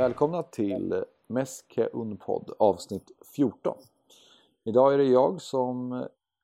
[0.00, 3.76] Välkomna till Meske Unpod avsnitt 14.
[4.64, 5.92] Idag är det jag som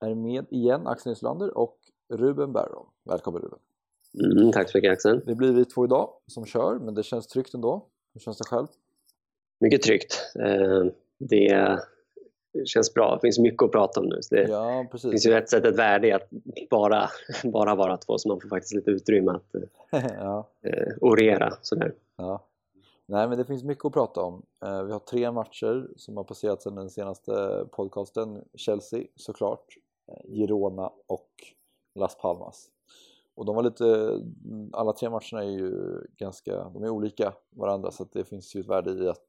[0.00, 1.78] är med igen, Axel Nyslander och
[2.08, 2.86] Ruben Barrow.
[3.04, 3.58] Välkommen Ruben!
[4.38, 5.20] Mm, tack så mycket Axel!
[5.26, 7.86] Det blir vi två idag som kör, men det känns tryggt ändå.
[8.14, 8.66] Hur känns det själv?
[9.60, 10.32] Mycket tryggt.
[10.38, 10.84] Eh,
[11.18, 11.78] det
[12.64, 13.14] känns bra.
[13.14, 14.18] Det finns mycket att prata om nu.
[14.22, 15.10] Så det ja, precis.
[15.10, 16.28] finns ju rätt sätt ett värde i att
[16.70, 17.08] bara,
[17.44, 19.54] bara vara två så man får faktiskt lite utrymme att
[19.90, 20.48] ja.
[20.62, 21.52] eh, orera.
[21.62, 21.94] Sådär.
[22.16, 22.46] Ja.
[23.08, 24.42] Nej, men det finns mycket att prata om.
[24.64, 28.44] Eh, vi har tre matcher som har passerat sedan den senaste podcasten.
[28.54, 29.76] Chelsea såklart,
[30.08, 31.30] eh, Girona och
[31.94, 32.70] Las Palmas.
[33.34, 34.20] Och de var lite,
[34.72, 38.68] alla tre matcherna är ju ganska, de är olika varandra så det finns ju ett
[38.68, 39.24] värde i att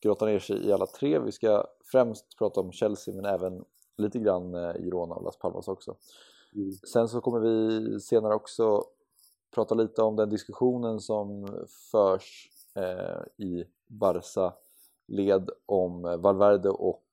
[0.00, 1.18] grotta ner sig i alla tre.
[1.18, 3.64] Vi ska främst prata om Chelsea men även
[3.96, 5.96] lite grann eh, Girona och Las Palmas också.
[6.54, 6.72] Mm.
[6.72, 8.84] Sen så kommer vi senare också
[9.54, 11.48] prata lite om den diskussionen som
[11.90, 12.50] förs
[13.36, 14.54] i Barca
[15.08, 17.04] led om Valverde och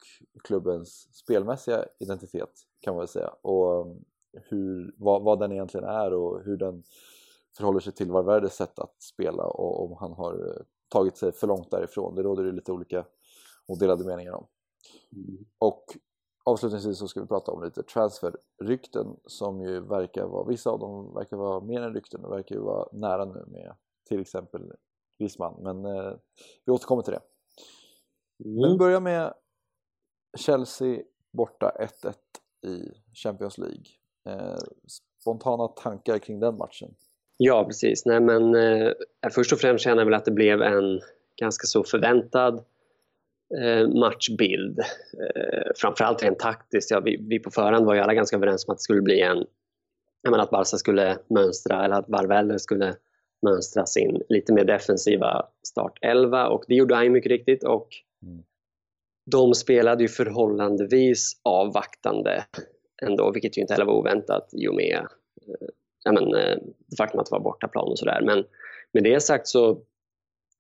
[0.43, 6.13] klubbens spelmässiga identitet kan man väl säga och um, hur, vad, vad den egentligen är
[6.13, 6.83] och hur den
[7.57, 11.47] förhåller sig till Valverdes sätt att spela och om han har eh, tagit sig för
[11.47, 12.15] långt därifrån.
[12.15, 13.05] Det råder ju lite olika
[13.67, 14.47] odelade meningar om.
[15.11, 15.45] Mm.
[15.57, 15.83] Och
[16.43, 21.13] avslutningsvis så ska vi prata om lite transferrykten som ju verkar vara, vissa av dem
[21.13, 23.75] verkar vara mer än rykten och verkar ju vara nära nu med
[24.07, 24.73] till exempel
[25.19, 25.55] Griezmann.
[25.59, 26.13] Men eh,
[26.65, 27.21] vi återkommer till det.
[28.45, 28.61] Mm.
[28.61, 29.33] Men vi börjar med
[30.37, 31.71] Chelsea borta
[32.03, 32.13] 1-1
[32.71, 33.85] i Champions League.
[34.25, 34.57] Eh,
[35.21, 36.95] spontana tankar kring den matchen?
[37.37, 38.05] Ja, precis.
[38.05, 38.91] Nej, men, eh,
[39.31, 41.01] först och främst känner jag väl att det blev en
[41.35, 42.65] ganska så förväntad
[43.61, 44.79] eh, matchbild.
[44.79, 46.91] Eh, framförallt rent taktiskt.
[46.91, 49.21] Ja, vi, vi på förhand var ju alla ganska överens om att det skulle bli
[49.21, 49.45] en
[50.23, 52.95] menar, att Barca skulle mönstra eller att Valverde skulle
[53.43, 57.87] mönstra sin lite mer defensiva startelva och det gjorde han mycket riktigt och
[58.23, 58.43] mm.
[59.31, 62.45] de spelade ju förhållandevis avvaktande
[63.01, 65.07] ändå, vilket ju inte heller var oväntat i och med
[65.47, 68.21] eh, men, eh, det faktum att det var bortaplan och sådär.
[68.21, 68.45] Men
[68.91, 69.81] med det sagt så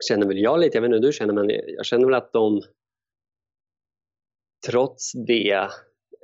[0.07, 2.33] känner väl jag lite, jag vet inte hur du känner, men jag känner väl att
[2.33, 2.61] de
[4.65, 5.67] trots det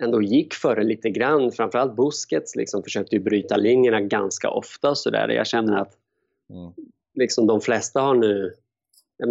[0.01, 1.51] ändå gick före lite grann.
[1.51, 4.95] Framförallt Busquets liksom försökte ju bryta linjerna ganska ofta.
[4.95, 5.29] Så där.
[5.29, 5.97] Jag känner att
[6.49, 6.73] mm.
[7.13, 8.53] liksom de flesta har nu,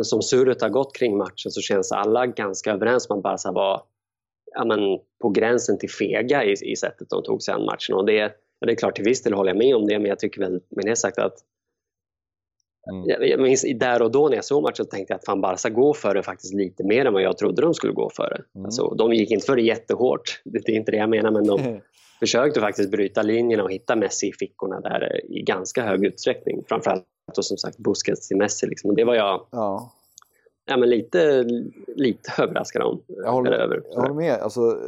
[0.03, 3.83] som surret har gått kring matchen så känns alla ganska överens om att Barca var
[4.55, 4.81] ja, men,
[5.23, 7.95] på gränsen till fega i, i sättet de tog sig an matchen.
[7.95, 10.09] Och det, ja, det är klart, till viss del håller jag med om det, men
[10.09, 11.45] jag tycker väl med det sagt att
[12.91, 13.09] Mm.
[13.09, 15.41] Jag, jag minns där och då när jag såg matchen så tänkte jag att fan
[15.41, 18.43] Barca går före faktiskt lite mer än vad jag trodde de skulle gå före.
[18.55, 18.65] Mm.
[18.65, 21.61] Alltså, de gick inte före jättehårt, det är inte det jag menar, men de
[22.19, 26.65] försökte faktiskt bryta linjerna och hitta Messi i fickorna där i ganska hög utsträckning.
[26.69, 28.67] Framförallt då som sagt Busquets till Messi.
[28.67, 28.95] Liksom.
[28.95, 29.93] Det var jag ja
[30.69, 31.43] ja, men lite,
[31.87, 33.03] lite överraskad om.
[33.07, 33.83] Jag håller, över.
[33.91, 34.41] Jag håller med.
[34.41, 34.79] Alltså,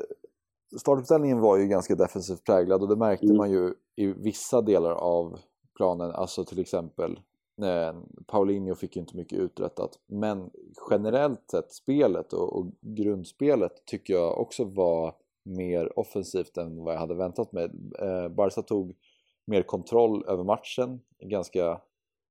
[0.80, 3.36] startuppställningen var ju ganska defensivt präglad och det märkte mm.
[3.36, 5.38] man ju i vissa delar av
[5.76, 6.10] planen.
[6.10, 7.20] Alltså till exempel
[7.62, 9.98] eh, Paulinho fick ju inte mycket uträttat.
[10.06, 10.50] Men
[10.90, 16.98] generellt sett spelet och, och grundspelet tycker jag också var mer offensivt än vad jag
[16.98, 17.70] hade väntat mig.
[17.98, 18.96] Eh, Barca tog
[19.44, 21.80] mer kontroll över matchen ganska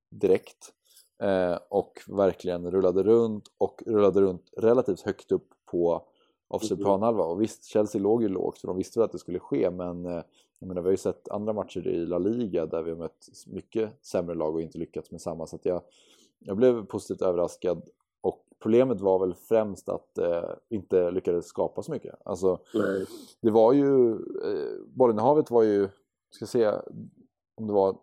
[0.09, 0.73] direkt
[1.23, 6.03] eh, och verkligen rullade runt och rullade runt relativt högt upp på
[6.47, 6.83] offside mm.
[6.83, 7.23] planhalva.
[7.23, 10.21] Och visst, Chelsea låg ju lågt så de visste att det skulle ske men eh,
[10.59, 13.27] jag menar, vi har ju sett andra matcher i La Liga där vi har mött
[13.47, 15.81] mycket sämre lag och inte lyckats med samma så att jag,
[16.39, 17.89] jag blev positivt överraskad
[18.59, 22.15] problemet var väl främst att eh, inte lyckades skapa så mycket.
[22.25, 23.05] Alltså, Nej.
[23.41, 25.89] det var ju, eh, bollinnehavet var ju,
[26.31, 26.71] ska se
[27.55, 27.97] om det var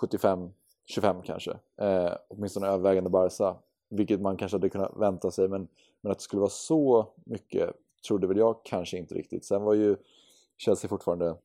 [0.00, 0.50] 75
[0.86, 1.50] 25 kanske.
[1.76, 3.56] Eh, åtminstone övervägande Barca.
[3.88, 5.68] Vilket man kanske hade kunnat vänta sig men,
[6.00, 7.70] men att det skulle vara så mycket
[8.08, 9.44] trodde väl jag kanske inte riktigt.
[9.44, 9.96] Sen var ju
[10.56, 11.36] Chelsea fortfarande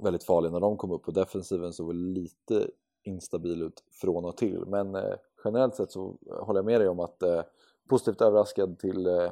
[0.00, 2.70] väldigt farlig när de kom upp och defensiven såg lite
[3.02, 4.64] instabil ut från och till.
[4.66, 5.14] Men eh,
[5.44, 7.42] generellt sett så håller jag med dig om att eh,
[7.88, 9.30] positivt överraskad till eh,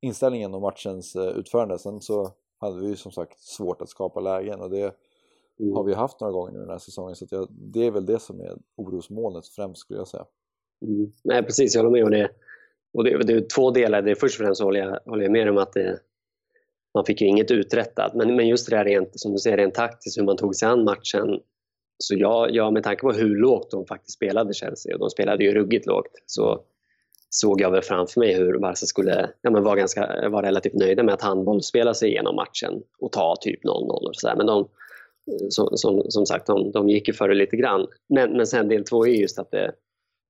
[0.00, 1.78] inställningen och matchens eh, utförande.
[1.78, 4.94] Sen så hade vi ju som sagt svårt att skapa lägen och det
[5.60, 5.74] mm.
[5.74, 7.16] har vi haft några gånger nu den här säsongen.
[7.16, 10.24] Så jag, det är väl det som är orosmolnet främst skulle jag säga.
[10.82, 11.12] Mm.
[11.24, 12.30] Nej precis, jag håller med om det.
[12.92, 14.02] Och det, det är två delar.
[14.02, 16.00] Det är först och främst håller jag, håller jag med om att det,
[16.94, 18.14] man fick ju inget uträttat.
[18.14, 20.68] Men, men just det där rent, som du säger, rent taktiskt hur man tog sig
[20.68, 21.40] an matchen.
[21.98, 25.44] Så jag, jag, med tanke på hur lågt de faktiskt spelade Chelsea, och de spelade
[25.44, 26.64] ju ruggigt lågt, så
[27.30, 31.02] såg jag väl framför mig hur Barca skulle ja, men var, ganska, var relativt nöjda
[31.02, 34.36] med att handboll spela sig igenom matchen och ta typ 0-0 och sådär.
[34.36, 34.68] Men de,
[35.50, 37.86] som, som, som sagt, de, de gick ju före lite grann.
[38.08, 39.72] Men, men sen del två är just att det,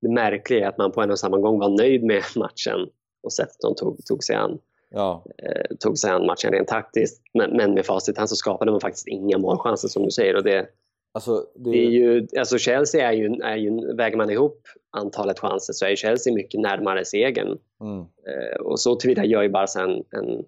[0.03, 2.89] det märkliga är att man på en och samma gång var nöjd med matchen
[3.23, 4.59] och sättet de tog, tog sig an
[4.91, 5.25] ja.
[5.43, 7.23] eh, tog sig an matchen rent taktiskt.
[7.35, 10.37] Men, men med facit hand så skapade man faktiskt inga målchanser som du säger.
[10.37, 10.67] Och det,
[11.15, 11.71] alltså, det...
[11.71, 15.87] det är ju, alltså Chelsea är ju, är ju, väger man ihop antalet chanser så
[15.87, 17.59] är Chelsea mycket närmare segern.
[17.81, 18.01] Mm.
[18.01, 20.45] Eh, och så tillvida gör ju Barca en, en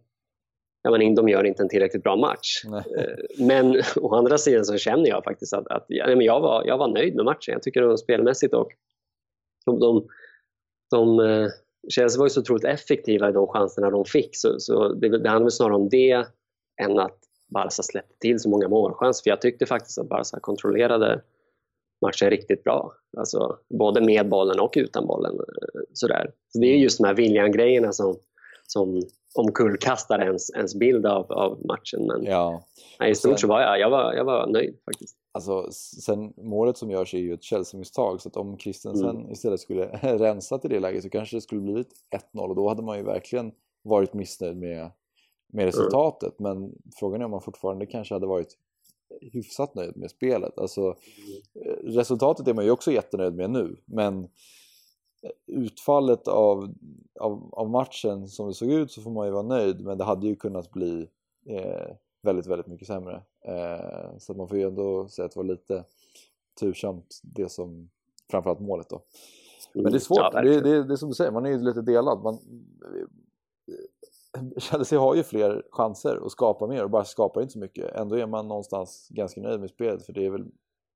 [0.82, 2.64] Ja, men de gör inte en tillräckligt bra match.
[2.64, 6.64] Eh, men å andra sidan så känner jag faktiskt att, att ja, men jag, var,
[6.66, 7.52] jag var nöjd med matchen.
[7.52, 8.68] Jag tycker de spelmässigt och
[9.66, 10.06] de, de,
[10.90, 11.48] de, eh,
[11.88, 15.28] Chelsea var ju så otroligt effektiva i de chanserna de fick så, så det, det
[15.28, 16.26] handlar snarare om det
[16.82, 17.18] än att
[17.50, 19.22] Barca släppte till så många målchanser.
[19.22, 21.22] För jag tyckte faktiskt att Barca kontrollerade
[22.06, 22.92] matchen riktigt bra.
[23.16, 25.34] Alltså, både med bollen och utan bollen.
[25.34, 26.32] Eh, sådär.
[26.48, 28.16] Så det är just de här William-grejerna som,
[28.66, 29.02] som
[29.34, 32.06] omkullkastar ens, ens bild av, av matchen.
[32.06, 32.62] Men ja.
[33.00, 35.16] nej, i stort sen, så var jag, jag, var, jag var nöjd faktiskt.
[35.32, 35.70] Alltså,
[36.02, 39.30] sen målet som görs är ju ett Chelsea-misstag så att om Christensen mm.
[39.30, 41.88] istället skulle rensa till det läget så kanske det skulle blivit
[42.34, 43.52] 1-0 och då hade man ju verkligen
[43.82, 44.90] varit missnöjd med,
[45.50, 46.40] med resultatet.
[46.40, 46.60] Mm.
[46.60, 48.56] Men frågan är om man fortfarande kanske hade varit
[49.20, 50.58] hyfsat nöjd med spelet.
[50.58, 51.76] Alltså, mm.
[51.82, 54.28] resultatet är man ju också jättenöjd med nu men
[55.46, 56.74] utfallet av,
[57.20, 60.04] av, av, matchen som det såg ut så får man ju vara nöjd men det
[60.04, 61.08] hade ju kunnat bli
[61.46, 63.22] eh, väldigt, väldigt mycket sämre.
[63.44, 65.84] Eh, så man får ju ändå säga att det var lite
[66.60, 67.90] tursamt det som,
[68.30, 69.02] framförallt målet då.
[69.74, 71.58] Men det är svårt, ja, det, det, det är som du säger, man är ju
[71.58, 72.22] lite delad.
[72.22, 72.38] Man,
[74.56, 77.94] Chelsea har ju fler chanser och skapar mer och bara skapar inte så mycket.
[77.94, 80.46] Ändå är man någonstans ganska nöjd med spelet för det är väl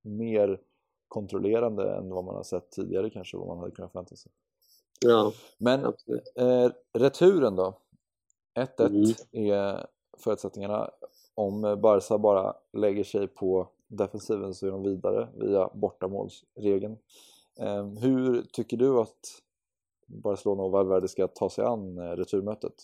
[0.03, 0.61] mer
[1.09, 4.33] kontrollerande än vad man har sett tidigare kanske, vad man hade kunnat förvänta sig.
[5.01, 5.85] Ja, Men
[6.37, 7.79] eh, returen då?
[8.59, 9.51] 1-1 mm.
[9.53, 9.87] är
[10.19, 10.91] förutsättningarna.
[11.35, 16.97] Om Barca bara lägger sig på defensiven så är de vidare via bortamålsregeln.
[17.61, 19.43] Eh, hur tycker du att
[20.07, 22.75] Barcelona och Valverde ska ta sig an eh, returmötet?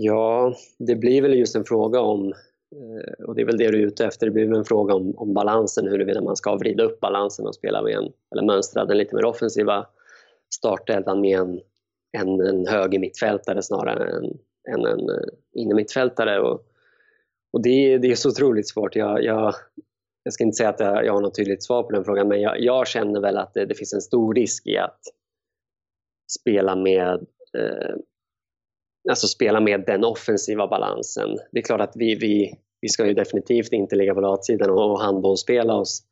[0.00, 2.32] Ja, det blir väl just en fråga om
[2.72, 4.26] eh, och det är väl det du är ute efter.
[4.26, 7.54] Det blir väl en fråga om, om balansen, huruvida man ska vrida upp balansen och
[7.54, 9.86] spela med en, eller mönstra den lite mer offensiva
[10.54, 11.60] startelvan med en,
[12.18, 14.24] en, en höger mittfältare snarare än,
[14.74, 16.40] än en eh, innermittfältare.
[16.40, 16.66] Och,
[17.52, 18.96] och det, det är så otroligt svårt.
[18.96, 19.54] Jag, jag,
[20.22, 22.40] jag ska inte säga att jag, jag har något tydligt svar på den frågan men
[22.40, 25.00] jag, jag känner väl att det, det, finns en stor risk i att
[26.40, 27.26] spela med
[27.58, 27.94] eh,
[29.08, 31.38] alltså spela med den offensiva balansen.
[31.52, 35.00] Det är klart att vi, vi, vi ska ju definitivt inte ligga på latsidan och,
[35.00, 36.02] handbollsspela oss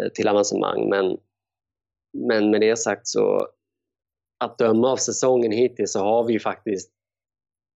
[0.00, 1.16] eh, till avancemang men,
[2.12, 3.48] men med det sagt så
[4.44, 6.90] att döma av säsongen hittills så har vi ju faktiskt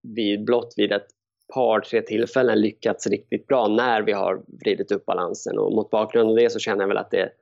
[0.02, 1.06] vid, blott vid ett
[1.54, 6.30] par, tre tillfällen lyckats riktigt bra när vi har vridit upp balansen och mot bakgrund
[6.30, 7.32] av det så känner jag väl att det,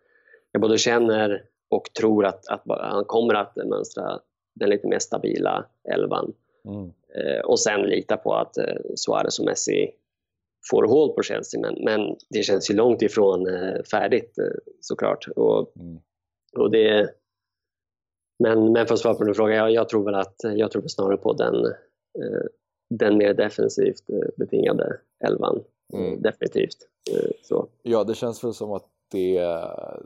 [0.52, 4.20] jag både känner och tror att, att han kommer att mönstra
[4.54, 6.32] den lite mer stabila elvan.
[6.64, 6.92] Mm.
[7.14, 9.90] Eh, och sen lita på att eh, Suarez och Messi
[10.70, 11.60] får hål på Chelsea.
[11.60, 14.34] Men, men det känns ju långt ifrån eh, färdigt
[14.80, 15.28] såklart.
[15.36, 16.00] Och, mm.
[16.56, 17.14] och det,
[18.38, 20.82] men, men för att svara på din fråga, jag, jag tror väl att jag tror
[20.86, 21.54] snarare på den,
[22.90, 24.04] den mer defensivt
[24.36, 25.64] betingade elvan.
[25.92, 26.22] Mm.
[26.22, 26.76] Definitivt.
[27.42, 27.68] Så.
[27.82, 29.58] Ja, det känns väl som att det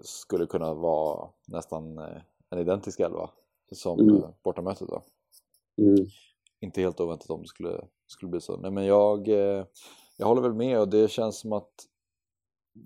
[0.03, 1.99] skulle kunna vara nästan
[2.51, 3.31] en identisk elva
[3.73, 4.23] som mm.
[4.43, 5.03] bortamötet då.
[5.79, 6.07] Mm
[6.61, 8.57] inte helt oväntat om det skulle, skulle bli så.
[8.57, 9.65] Nej men jag, eh,
[10.17, 11.73] jag håller väl med och det känns som att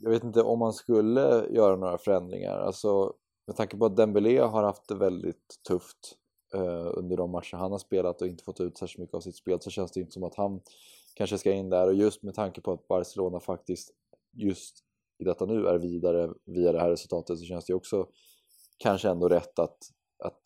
[0.03, 2.59] jag vet inte om man skulle göra några förändringar.
[2.59, 3.15] Alltså
[3.47, 6.17] med tanke på att Dembélé har haft det väldigt tufft
[6.55, 9.37] eh, under de matcher han har spelat och inte fått ut särskilt mycket av sitt
[9.37, 10.61] spel så känns det inte som att han
[11.15, 13.91] kanske ska in där och just med tanke på att Barcelona faktiskt
[14.33, 14.85] just
[15.19, 18.07] i detta nu är vidare via det här resultatet så känns det också
[18.79, 19.79] kanske ändå rätt att,
[20.25, 20.41] att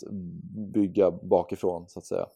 [0.73, 2.27] bygga bakifrån så att säga.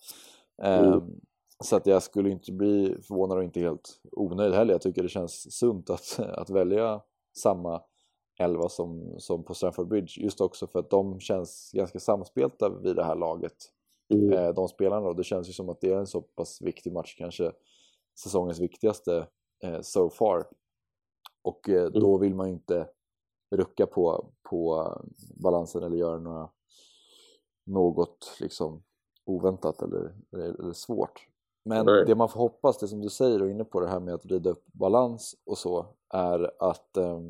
[0.62, 0.92] Mm.
[0.92, 1.20] Ehm,
[1.64, 4.74] så att jag skulle inte bli förvånad och inte helt onöjd heller.
[4.74, 7.00] Jag tycker det känns sunt att, att välja
[7.36, 7.82] samma
[8.38, 10.20] elva som, som på Stamford Bridge.
[10.22, 13.56] Just också för att de känns ganska samspelta vid det här laget.
[14.14, 14.32] Mm.
[14.32, 16.92] Ehm, de spelarna och det känns ju som att det är en så pass viktig
[16.92, 17.52] match, kanske
[18.22, 19.26] säsongens viktigaste
[19.64, 20.46] eh, so far.
[21.42, 22.20] Och eh, då mm.
[22.20, 22.88] vill man ju inte
[23.50, 24.92] rucka på, på
[25.42, 26.50] balansen eller göra några,
[27.66, 28.82] något liksom
[29.28, 31.26] oväntat eller, eller svårt.
[31.64, 32.04] Men Nej.
[32.06, 34.14] det man får hoppas, det som du säger och är inne på det här med
[34.14, 37.20] att rida upp balans och så, är att eh,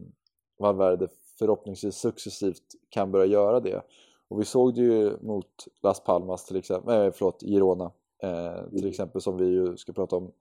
[0.59, 3.83] Valverde förhoppningsvis successivt kan börja göra det.
[4.29, 7.91] Och vi såg det ju mot Las Palmas till exempel, äh, förlåt, Girona
[8.23, 8.89] eh, till mm.
[8.89, 10.33] exempel som vi ju ska prata om.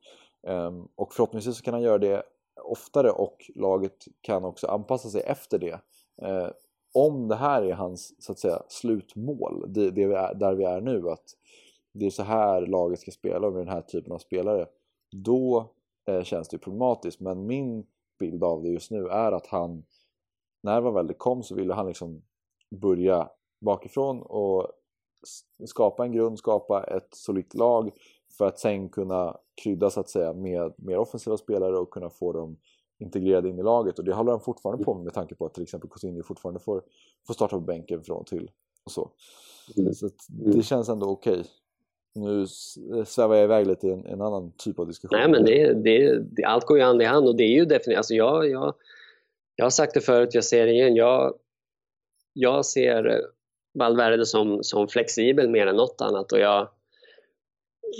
[0.47, 2.23] Eh, och förhoppningsvis så kan han göra det
[2.63, 5.79] oftare och laget kan också anpassa sig efter det.
[6.21, 6.47] Eh,
[6.97, 10.63] om det här är hans så att säga, slutmål, det, det vi är, där vi
[10.63, 11.25] är nu, att
[11.93, 14.67] det är så här laget ska spela med den här typen av spelare,
[15.11, 15.71] då
[16.09, 17.19] eh, känns det problematiskt.
[17.19, 17.85] Men min
[18.19, 19.83] bild av det just nu är att han,
[20.63, 22.21] när Valverde kom så ville han liksom
[22.81, 23.29] börja
[23.61, 24.67] bakifrån och
[25.65, 27.91] skapa en grund, skapa ett solitt lag
[28.37, 32.33] för att sen kunna krydda så att säga med mer offensiva spelare och kunna få
[32.33, 32.57] dem
[32.99, 35.53] integrerade in i laget och det håller han fortfarande på med med tanke på att
[35.53, 36.83] till exempel Coutinho fortfarande får,
[37.27, 38.51] får starta på bänken från och till
[38.85, 39.11] och så.
[39.77, 39.93] Mm.
[39.93, 40.63] Så det mm.
[40.63, 41.33] känns ändå okej.
[41.33, 41.43] Okay.
[42.15, 42.47] Nu
[43.05, 45.19] svävar jag iväg lite i en, en, annan typ av diskussion.
[45.19, 47.65] Nej men det, det, det, allt går ju hand i hand och det är ju
[47.65, 48.75] definitivt, alltså jag, jag,
[49.55, 51.33] jag har sagt det förut, jag säger det igen, jag,
[52.33, 53.21] jag ser
[53.73, 56.69] Valverde som, som flexibel mer än något annat och jag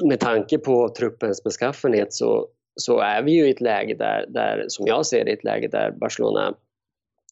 [0.06, 4.66] med tanke på truppens beskaffenhet så, så är vi ju i ett läge där, där,
[4.68, 6.56] som jag ser det, ett läge där Barcelona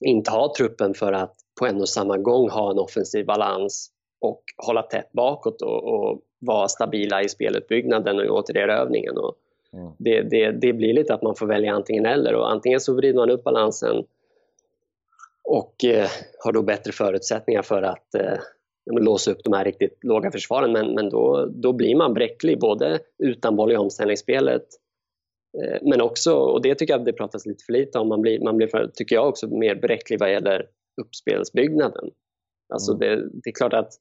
[0.02, 4.44] inte har truppen för att på en och samma gång ha en offensiv balans och
[4.58, 9.18] hålla tätt bakåt och, och vara stabila i speluppbyggnaden och återerövringen.
[9.18, 9.36] Och
[9.74, 9.92] mm.
[9.98, 13.20] det, det, det, blir lite att man får välja antingen eller och antingen så vrider
[13.20, 14.04] man upp balansen
[15.44, 16.10] och eh,
[16.40, 18.38] har då bättre förutsättningar för att eh,
[18.92, 23.00] låsa upp de här riktigt låga försvaren men, men då, då blir man bräcklig både
[23.18, 24.66] utan boll i omställningsspelet
[25.82, 28.58] men också, och det tycker jag det pratas lite för lite om, man blir, man
[28.58, 30.68] blir för, tycker jag också mer bräcklig vad gäller
[31.02, 32.10] uppspelsbyggnaden.
[32.74, 33.00] Alltså mm.
[33.00, 33.94] det, det, är klart att,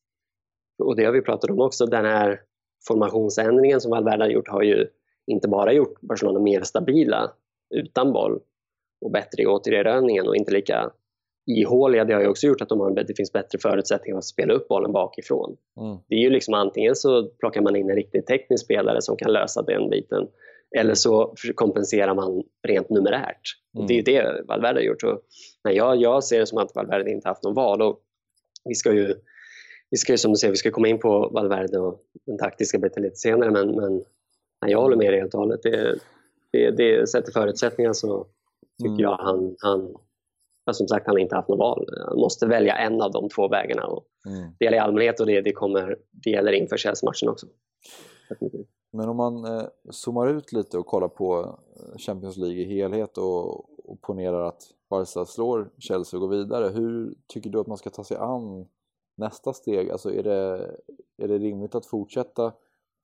[0.82, 2.40] och det har vi pratat om också, den här
[2.88, 4.86] formationsändringen som Valverde har gjort har ju
[5.26, 7.32] inte bara gjort Barcelona mer stabila
[7.74, 8.40] utan boll
[9.04, 10.90] och bättre i återerövringen och inte lika
[11.46, 12.04] ihåliga.
[12.04, 14.68] Det har ju också gjort att de har, det finns bättre förutsättningar att spela upp
[14.68, 15.56] bollen bakifrån.
[15.80, 15.96] Mm.
[16.08, 19.32] Det är ju liksom antingen så plockar man in en riktigt teknisk spelare som kan
[19.32, 20.28] lösa den biten
[20.76, 23.40] eller så kompenserar man rent numerärt.
[23.76, 23.86] Mm.
[23.86, 25.00] Det är ju det Valverde har gjort.
[25.00, 25.20] Så,
[25.64, 27.82] nej, jag, jag ser det som att Valverde inte haft något val.
[27.82, 28.00] Och
[28.64, 29.14] vi ska ju,
[29.90, 32.78] vi ska ju som du säger, vi ska komma in på Valverde och den taktiska
[32.78, 34.04] biten lite senare men, men
[34.66, 35.62] jag håller med dig helt och hållet.
[35.62, 35.98] Det,
[36.52, 38.26] det, det, till förutsättningar så
[38.82, 39.00] tycker mm.
[39.00, 39.94] jag han, han
[40.66, 41.88] men som sagt, han har inte haft något val.
[42.06, 43.86] Han måste välja en av de två vägarna.
[43.86, 44.50] Och mm.
[44.58, 47.46] Det gäller i allmänhet och det, det, kommer, det gäller inför Chelsea-matchen också.
[48.94, 53.18] Men om man eh, zoomar ut lite och kollar på eh, Champions League i helhet
[53.18, 53.54] och,
[53.90, 56.68] och ponerar att Barca slår Chelsea och går vidare.
[56.68, 58.66] Hur tycker du att man ska ta sig an
[59.16, 59.90] nästa steg?
[59.90, 60.70] Alltså är det,
[61.16, 62.52] är det rimligt att fortsätta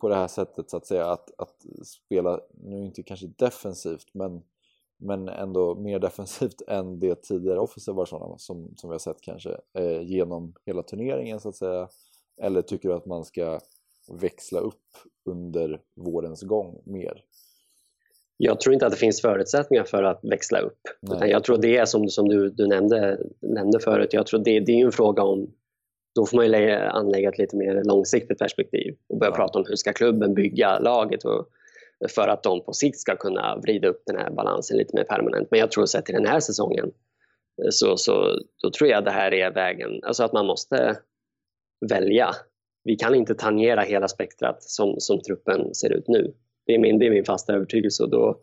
[0.01, 1.07] på det här sättet så att säga?
[1.07, 4.43] Att, att spela, nu inte kanske defensivt, men
[5.03, 9.61] men ändå mer defensivt än det tidigare offensiva Barcelona som, som vi har sett kanske
[9.75, 11.89] eh, genom hela turneringen så att säga?
[12.37, 13.61] Eller tycker du att man ska
[14.11, 14.87] växla upp
[15.25, 17.25] under vårens gång mer?
[18.37, 20.81] Jag tror inte att det finns förutsättningar för att växla upp.
[21.21, 24.73] Jag tror det är som, som du, du nämnde, nämnde förut, jag tror det, det
[24.73, 25.51] är en fråga om
[26.15, 29.37] då får man ju anlägga ett lite mer långsiktigt perspektiv och börja ja.
[29.37, 31.49] prata om hur ska klubben bygga laget och
[32.09, 35.49] för att de på sikt ska kunna vrida upp den här balansen lite mer permanent.
[35.51, 36.93] Men jag tror sett till den här säsongen
[37.71, 40.97] så, så då tror jag det här är vägen, alltså att man måste
[41.91, 42.35] välja.
[42.85, 46.35] Vi kan inte tangera hela spektrat som, som truppen ser ut nu.
[46.67, 48.41] Det är min, det är min fasta övertygelse och, då,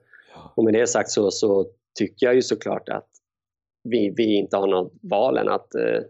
[0.55, 1.65] och med det sagt så, så
[1.99, 3.09] tycker jag ju såklart att
[3.83, 6.01] vi, vi inte har något val än att eh,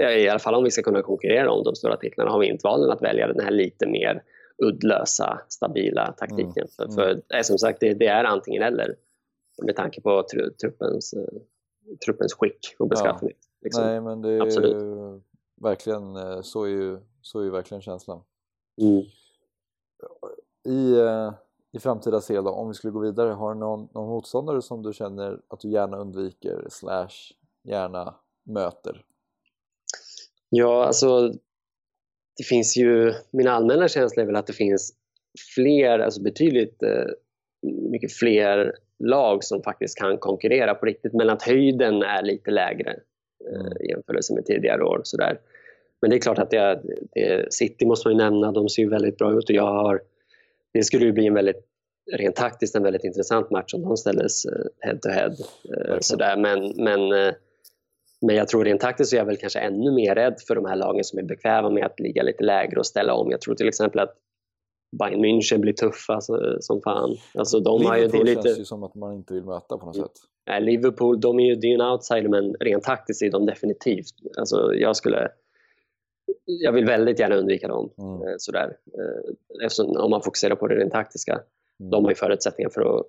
[0.00, 2.64] i alla fall om vi ska kunna konkurrera om de stora titlarna har vi inte
[2.64, 4.22] valen att välja den här lite mer
[4.62, 6.52] uddlösa, stabila taktiken.
[6.56, 6.68] Mm.
[6.76, 7.22] För, för mm.
[7.28, 8.94] är som sagt, det, det, är antingen eller
[9.62, 11.40] med tanke på tru, truppens, uh,
[12.04, 13.38] truppens skick och beskaffenhet.
[13.40, 13.64] Ja.
[13.64, 13.84] Liksom.
[13.84, 14.82] Nej, men det är Absolut.
[14.82, 15.20] Ju,
[15.60, 18.22] verkligen, eh, så är ju, så är ju verkligen känslan.
[18.80, 19.04] Mm.
[20.68, 21.34] I, uh,
[21.72, 24.82] I framtida CL då, om vi skulle gå vidare, har du någon, någon motståndare som
[24.82, 27.32] du känner att du gärna undviker slash
[27.64, 29.04] gärna möter?
[30.48, 31.28] Ja, alltså
[32.36, 34.94] det finns ju, min allmänna känsla är väl att det finns
[35.54, 37.06] fler, alltså betydligt eh,
[37.90, 42.96] mycket fler lag som faktiskt kan konkurrera på riktigt men att höjden är lite lägre
[43.44, 43.72] eh, mm.
[43.80, 45.00] i jämförelse med tidigare år.
[45.04, 45.40] Sådär.
[46.00, 46.82] Men det är klart att det,
[47.14, 50.00] det, City måste man ju nämna, de ser ju väldigt bra ut och jag har,
[50.72, 51.64] det skulle ju bli en väldigt
[52.12, 55.36] rent taktiskt en väldigt intressant match om de ställdes eh, head to head.
[56.00, 56.36] Sådär.
[56.36, 57.32] Men, men
[58.20, 60.76] men jag tror rent taktiskt är jag väl kanske ännu mer rädd för de här
[60.76, 63.30] lagen som är bekväma med att ligga lite lägre och ställa om.
[63.30, 64.14] Jag tror till exempel att
[64.98, 66.20] Bayern München blir tuffa
[66.60, 67.16] som fan.
[67.34, 68.42] Alltså, de Liverpool har ju, det lite...
[68.42, 70.12] känns ju som att man inte vill möta på något sätt.
[70.60, 74.14] Liverpool, de är ju, det är ju en outsider men rent taktiskt är de definitivt.
[74.36, 75.28] Alltså, jag skulle...
[76.44, 77.90] Jag vill väldigt gärna undvika dem.
[77.98, 78.38] Mm.
[78.38, 78.76] Sådär.
[78.86, 81.32] Eh, eftersom, om man fokuserar på det rent taktiska.
[81.80, 81.90] Mm.
[81.90, 83.06] De har ju förutsättningar för att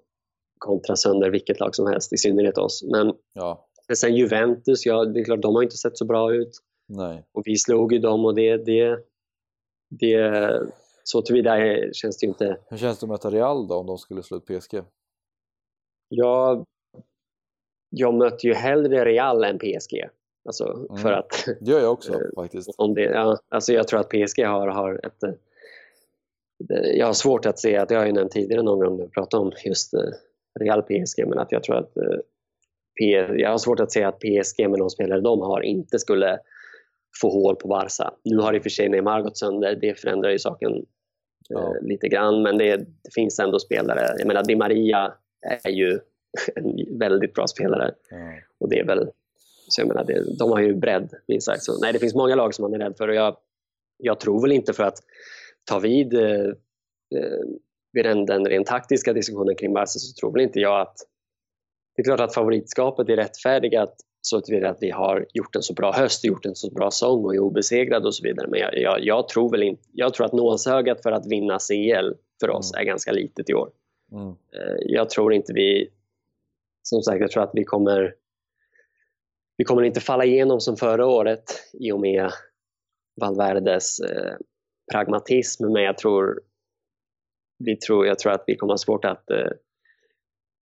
[0.57, 2.83] kontra sönder vilket lag som helst, i synnerhet oss.
[2.83, 6.33] Men, ja Men sen Juventus, ja det är klart de har inte sett så bra
[6.33, 6.51] ut.
[6.87, 7.23] Nej.
[7.31, 8.99] Och vi slog ju dem och det, det,
[9.89, 10.61] det
[11.03, 11.57] så tillvida
[11.93, 12.57] känns det ju inte...
[12.69, 14.81] Hur känns det att möta Real då om de skulle slå ut PSG?
[16.09, 16.65] Ja,
[17.89, 20.09] jag möter ju hellre Real än PSG.
[20.45, 20.97] Alltså mm.
[20.97, 21.45] för att...
[21.59, 22.69] Det gör jag också eh, faktiskt.
[22.77, 25.23] Om det, ja, alltså jag tror att PSG har, har ett...
[25.23, 25.31] Eh,
[26.97, 29.03] jag har svårt att se, att det har jag ju nämnt tidigare någon gång när
[29.03, 30.01] vi pratade om just eh,
[30.59, 31.91] Real PSG, men att jag tror att
[33.35, 36.39] jag har svårt att se att PSG med de spelare de har inte skulle
[37.21, 38.13] få hål på Barca.
[38.23, 40.85] Nu har i och för sig Neymar gått sönder, det förändrar ju saken
[41.49, 41.75] ja.
[41.81, 44.15] lite grann, men det, det, finns ändå spelare.
[44.17, 45.13] Jag menar, Di Maria
[45.63, 45.99] är ju
[46.55, 47.93] en väldigt bra spelare.
[48.11, 48.39] Mm.
[48.57, 49.09] Och det är väl,
[49.67, 51.63] så jag menar, det, de har ju bredd minst sagt.
[51.63, 53.37] Så, nej, det finns många lag som man är rädd för och jag,
[53.97, 54.97] jag tror väl inte för att
[55.63, 56.47] ta vid eh,
[57.15, 57.43] eh
[57.93, 60.95] vid den, den rent taktiska diskussionen kring Barca så tror väl inte jag att
[61.95, 65.73] det är klart att favoritskapet är rättfärdigat så tillvida att vi har gjort en så
[65.73, 68.47] bra höst, gjort en så bra sång och är obesegrade och så vidare.
[68.47, 72.13] Men jag, jag, jag tror väl inte, jag tror att nålsögat för att vinna CL
[72.39, 72.81] för oss mm.
[72.81, 73.69] är ganska litet i år.
[74.11, 74.27] Mm.
[74.27, 75.89] Eh, jag tror inte vi,
[76.89, 78.15] som sagt, jag tror att vi kommer
[79.57, 81.43] vi kommer inte falla igenom som förra året
[81.73, 82.31] i och med
[83.21, 84.33] Valverdes eh,
[84.91, 86.41] pragmatism, men jag tror,
[87.57, 89.51] vi tror, jag tror att vi kommer ha svårt att eh,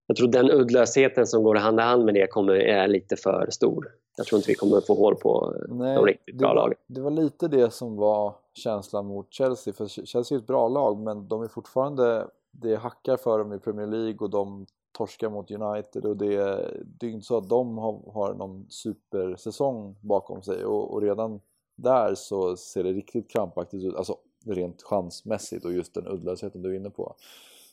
[0.06, 3.46] jag tror den uddlösheten som går hand i hand med det kommer, är lite för
[3.50, 3.88] stor.
[4.16, 6.78] Jag tror inte vi kommer få hål på Nej, de riktigt bra lagen.
[6.86, 10.98] Det var lite det som var känslan mot Chelsea, för Chelsea är ett bra lag
[10.98, 15.50] men de är fortfarande, det hackar för dem i Premier League och de torskar mot
[15.50, 16.36] United och det,
[16.84, 21.40] det är inte så att de har, har någon supersäsong bakom sig och, och redan
[21.76, 24.16] där så ser det riktigt krampaktigt ut, alltså
[24.46, 27.14] rent chansmässigt och just den uddlösheten du är inne på.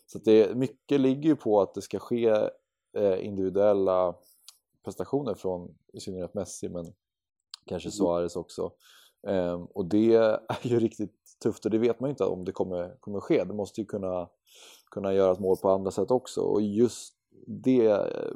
[0.05, 2.27] Så det, mycket ligger ju på att det ska ske
[2.97, 4.15] eh, individuella
[4.83, 6.93] prestationer från i synnerhet Messi men
[7.65, 7.91] kanske mm.
[7.91, 8.71] Suarez också.
[9.27, 11.13] Um, och det är ju riktigt
[11.43, 13.43] tufft och det vet man ju inte om det kommer, kommer ske.
[13.43, 14.29] Det måste ju kunna,
[14.95, 17.13] kunna göras mål på andra sätt också och just
[17.47, 18.31] det eh,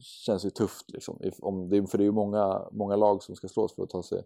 [0.00, 1.18] känns ju tufft liksom.
[1.38, 4.02] Om det, för det är ju många, många lag som ska slås för att ta
[4.02, 4.22] sig,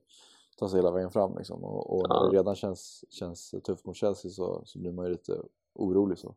[0.58, 1.64] ta sig hela vägen fram liksom.
[1.64, 2.22] och, och ja.
[2.22, 5.32] när det redan känns, känns tufft mot Chelsea så, så blir man ju lite
[5.74, 6.34] orolig så.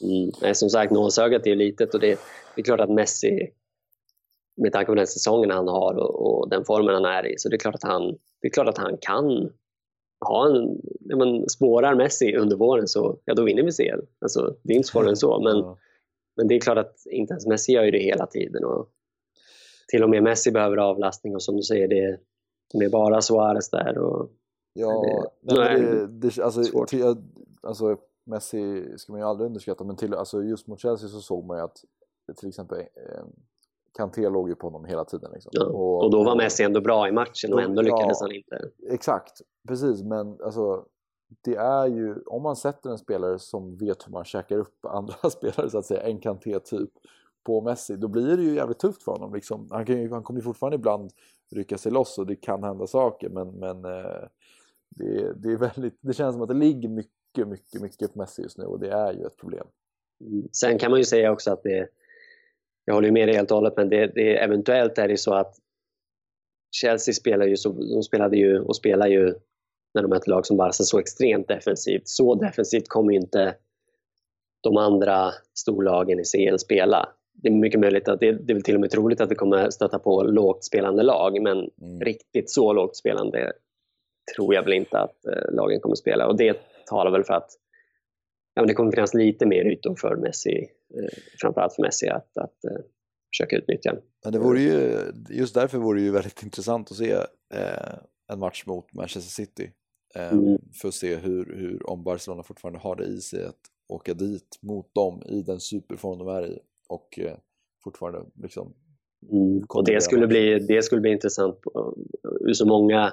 [0.00, 0.32] Mm.
[0.42, 2.18] Nej, som sagt, nålsögat är ju litet och det,
[2.54, 3.52] det, är klart att Messi,
[4.56, 7.48] med tanke på den säsongen han har och, och, den formen han är i, så
[7.48, 8.02] det är klart att han,
[8.40, 9.52] det är klart att han kan
[10.20, 10.80] ha en...
[11.00, 14.00] När man spårar Messi under våren så ja, då vinner vi CL.
[14.18, 15.40] Alltså, det är inte svårare än så.
[15.40, 15.78] Men, ja.
[16.36, 18.64] men det är klart att inte ens Messi gör ju det hela tiden.
[18.64, 18.88] Och
[19.88, 22.18] till och med Messi behöver avlastning och som du säger, det,
[22.72, 23.98] det är bara Suarez där.
[23.98, 24.30] Och,
[24.72, 25.02] ja,
[25.40, 27.16] det, nej, det, det, alltså, till,
[27.62, 31.44] alltså Messi ska man ju aldrig underskatta men till, alltså just mot Chelsea så såg
[31.44, 31.84] man ju att
[32.36, 33.24] till exempel eh,
[33.96, 35.30] Kanté låg ju på honom hela tiden.
[35.34, 35.50] Liksom.
[35.54, 38.32] Ja, och, och, då var Messi ändå bra i matchen och ändå lyckades ja, han
[38.32, 38.70] inte.
[38.90, 40.84] Exakt, precis men alltså
[41.44, 45.30] det är ju, om man sätter en spelare som vet hur man käkar upp andra
[45.30, 46.90] spelare så att säga, en Kanté typ
[47.44, 49.34] på Messi, då blir det ju jävligt tufft för honom.
[49.34, 49.68] Liksom.
[49.70, 51.10] Han, kan ju, han kommer ju fortfarande ibland
[51.54, 54.28] rycka sig loss och det kan hända saker men, men eh,
[54.90, 58.18] det, det, är väldigt, det känns som att det ligger mycket mycket, mycket, mycket på
[58.18, 59.66] Messi just nu och det är ju ett problem.
[60.20, 60.48] Mm.
[60.52, 61.88] Sen kan man ju säga också att det,
[62.86, 65.54] jag håller med dig helt och hållet, men det, det, eventuellt är det så att
[66.70, 69.34] Chelsea spelar ju, så, de spelade ju och spelar ju
[69.94, 72.08] när de möter lag som Barca så extremt defensivt.
[72.08, 73.54] Så defensivt kommer inte
[74.62, 77.08] de andra storlagen i CL spela.
[77.34, 79.34] Det är mycket möjligt att det, det är väl till och med troligt att vi
[79.34, 82.00] kommer stöta på lågt spelande lag, men mm.
[82.00, 83.52] riktigt så lågt spelande
[84.36, 86.26] tror jag väl inte att eh, lagen kommer spela.
[86.26, 87.50] Och det talar väl för att
[88.56, 92.64] ja, det kommer finnas lite mer ytor för Messi, eh, framförallt för Messi, att, att
[92.64, 92.84] eh,
[93.32, 93.96] försöka utnyttja.
[94.24, 94.98] Ja, det vore ju,
[95.30, 97.12] just därför vore det ju väldigt intressant att se
[97.54, 97.98] eh,
[98.32, 99.70] en match mot Manchester City.
[100.14, 100.58] Eh, mm.
[100.72, 104.58] För att se hur, hur, om Barcelona fortfarande har det i sig att åka dit
[104.62, 107.36] mot dem i den superform de är i och eh,
[107.84, 108.74] fortfarande liksom
[109.32, 109.64] mm.
[109.68, 111.58] Och det skulle, bli, det skulle bli intressant
[112.40, 113.12] ur så många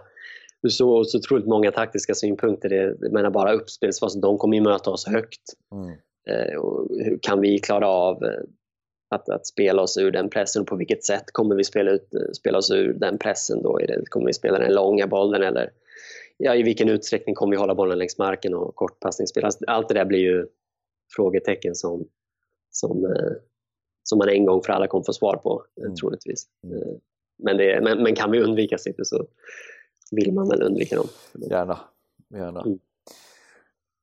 [0.70, 2.70] så, så otroligt många taktiska synpunkter.
[2.70, 5.42] Det, menar bara uppspelsfas, de kommer ju möta oss högt.
[5.72, 5.90] Mm.
[6.30, 8.44] Eh, och hur kan vi klara av eh,
[9.10, 12.14] att, att spela oss ur den pressen och på vilket sätt kommer vi spela, ut,
[12.14, 13.78] eh, spela oss ur den pressen då?
[13.78, 15.70] Det, kommer vi spela den långa bollen eller
[16.38, 19.46] ja, i vilken utsträckning kommer vi hålla bollen längs marken och kortpassningsspel?
[19.46, 20.48] Alltså, allt det där blir ju
[21.16, 22.08] frågetecken som,
[22.72, 23.32] som, eh,
[24.04, 25.96] som man en gång för alla kommer få svar på, mm.
[25.96, 26.48] troligtvis.
[26.64, 27.00] Mm.
[27.38, 29.26] Men, det, men, men, kan vi undvika City så,
[30.16, 31.08] vill man väl undvika dem.
[31.34, 31.80] Gärna,
[32.30, 32.62] gärna.
[32.62, 32.80] Mm.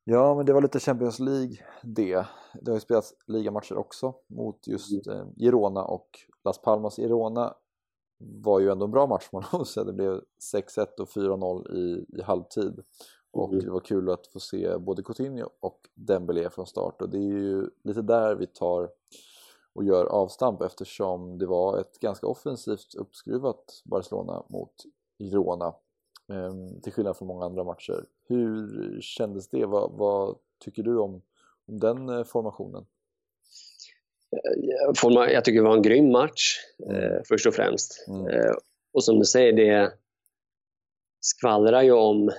[0.05, 2.27] Ja, men det var lite Champions League det.
[2.61, 5.18] Det har ju spelats ligamatcher också mot just mm.
[5.18, 6.09] eh, Girona och
[6.44, 6.96] Las Palmas.
[6.96, 7.55] Girona
[8.18, 9.85] var ju ändå en bra match man måste säga.
[9.85, 10.20] Det blev
[10.55, 12.81] 6-1 och 4-0 i, i halvtid.
[13.33, 13.64] Och mm.
[13.64, 17.23] det var kul att få se både Coutinho och Dembélé från start och det är
[17.23, 18.90] ju lite där vi tar
[19.73, 24.75] och gör avstamp eftersom det var ett ganska offensivt uppskruvat Barcelona mot
[25.18, 25.75] Girona
[26.83, 28.05] till skillnad från många andra matcher.
[28.29, 29.66] Hur kändes det?
[29.66, 31.23] Vad, vad tycker du om,
[31.69, 32.87] om den eh, formationen?
[34.33, 36.97] Eh, jag tycker det var en grym match, mm.
[36.97, 38.07] eh, först och främst.
[38.09, 38.55] Mm.
[38.93, 39.93] Och som du säger, det
[41.21, 42.31] skvallrar ju om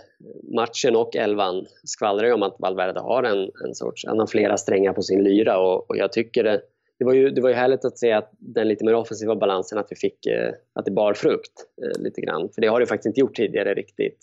[0.55, 4.57] matchen och elvan skvallrar ju om att Valverde har en, en sorts, han har flera
[4.57, 6.61] strängar på sin lyra och, och jag tycker det,
[7.01, 9.77] det var, ju, det var ju härligt att se att den lite mer offensiva balansen,
[9.77, 11.51] att vi fick, eh, att det bar frukt
[11.83, 12.49] eh, lite grann.
[12.49, 14.17] För det har det faktiskt inte gjort tidigare riktigt.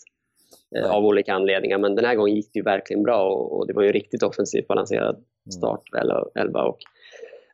[0.75, 1.77] Eh, av olika anledningar.
[1.77, 4.67] Men den här gången gick det ju verkligen bra och, det var ju riktigt offensivt
[4.67, 5.51] balanserad mm.
[5.51, 6.25] start, mm.
[6.35, 6.63] 11.
[6.63, 6.77] Och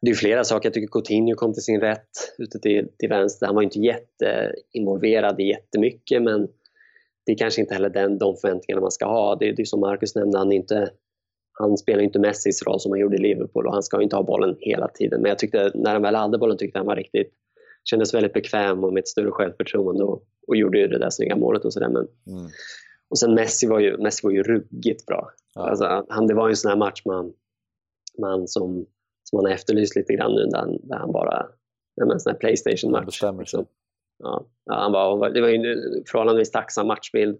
[0.01, 0.67] det är flera saker.
[0.67, 3.45] Jag tycker Coutinho kom till sin rätt ute till, till vänster.
[3.45, 6.47] Han var inte jätteinvolverad jättemycket men
[7.25, 9.35] det är kanske inte heller den, de förväntningarna man ska ha.
[9.35, 10.89] Det, det är som Marcus nämnde, han, inte,
[11.59, 14.23] han spelar inte Messis roll som han gjorde i Liverpool och han ska inte ha
[14.23, 15.21] bollen hela tiden.
[15.21, 17.33] Men jag tyckte, när han väl hade bollen tyckte han var riktigt
[17.89, 21.35] kändes väldigt bekväm och med ett större självförtroende och, och gjorde ju det där snygga
[21.35, 21.87] målet och sådär.
[21.87, 22.07] Mm.
[23.09, 25.31] Och sen Messi var ju, Messi var ju ruggigt bra.
[25.55, 25.69] Ja.
[25.69, 27.33] Alltså, han, det var ju en sån här match man,
[28.19, 28.85] man som,
[29.23, 31.47] som man har efterlyst lite grann nu där, där han bara,
[32.01, 33.21] en sån här Playstation-match.
[33.39, 33.65] Liksom.
[34.17, 37.39] Ja, han var, det var ju en förhållandevis tacksam matchbild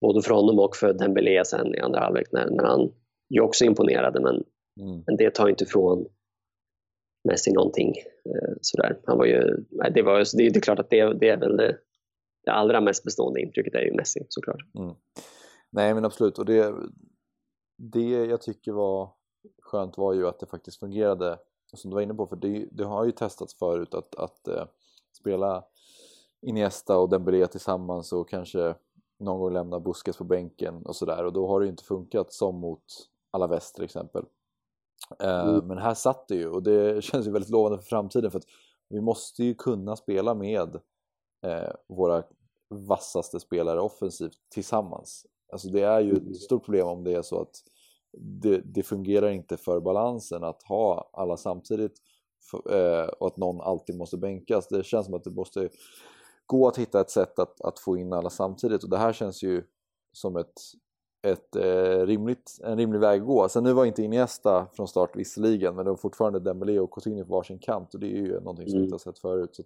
[0.00, 2.92] både för honom och för Dembélé sen i andra halvlek när, när han
[3.30, 4.44] ju också imponerade men,
[4.80, 5.02] mm.
[5.06, 6.06] men det tar inte ifrån
[7.28, 7.94] Messi någonting.
[8.24, 9.00] Eh, sådär.
[9.04, 9.40] Han var ju,
[9.94, 11.78] det, var, det, det är klart att det, det är väl det,
[12.44, 14.60] det allra mest bestående intrycket är ju Messi såklart.
[14.78, 14.94] Mm.
[15.70, 16.74] Nej men absolut och det,
[17.76, 19.10] det jag tycker var
[19.62, 21.38] skönt var ju att det faktiskt fungerade
[21.76, 24.64] som du var inne på för det, det har ju testats förut att, att uh,
[25.20, 25.64] spela
[26.42, 28.74] Iniesta och Dembélé tillsammans och kanske
[29.18, 32.56] någon gång lämna Busquets på bänken och sådär och då har det inte funkat som
[32.56, 32.84] mot
[33.30, 34.24] Alaves till exempel.
[35.22, 35.66] Uh, mm.
[35.66, 38.46] Men här satt det ju och det känns ju väldigt lovande för framtiden för att
[38.88, 40.74] vi måste ju kunna spela med
[41.46, 42.22] uh, våra
[42.68, 45.26] vassaste spelare offensivt tillsammans.
[45.52, 47.62] Alltså det är ju ett stort problem om det är så att
[48.18, 51.92] det, det fungerar inte för balansen att ha alla samtidigt
[52.70, 54.68] eh, och att någon alltid måste bänkas.
[54.68, 55.68] Det känns som att det måste
[56.46, 59.42] gå att hitta ett sätt att, att få in alla samtidigt och det här känns
[59.42, 59.64] ju
[60.12, 60.52] som ett,
[61.22, 63.48] ett eh, rimligt, en rimlig väg att gå.
[63.48, 67.24] Sen nu var inte Iniesta från start visserligen men det var fortfarande Dembélé och Coutinho
[67.24, 68.84] på varsin kant och det är ju någonting som vi mm.
[68.84, 69.56] inte har sett förut.
[69.56, 69.62] Så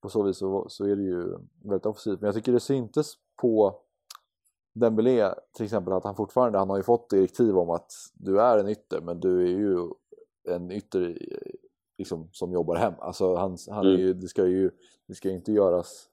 [0.00, 2.20] på så vis så, så är det ju väldigt offensivt.
[2.20, 3.80] Men jag tycker det syntes på
[4.74, 8.58] Dembélé till exempel att han fortfarande, han har ju fått direktiv om att du är
[8.58, 9.88] en ytter men du är ju
[10.48, 11.18] en ytter
[11.98, 12.94] liksom, som jobbar hem.
[12.98, 14.00] Alltså han, han är mm.
[14.00, 14.70] ju, det ska ju
[15.06, 16.07] det ska inte göras,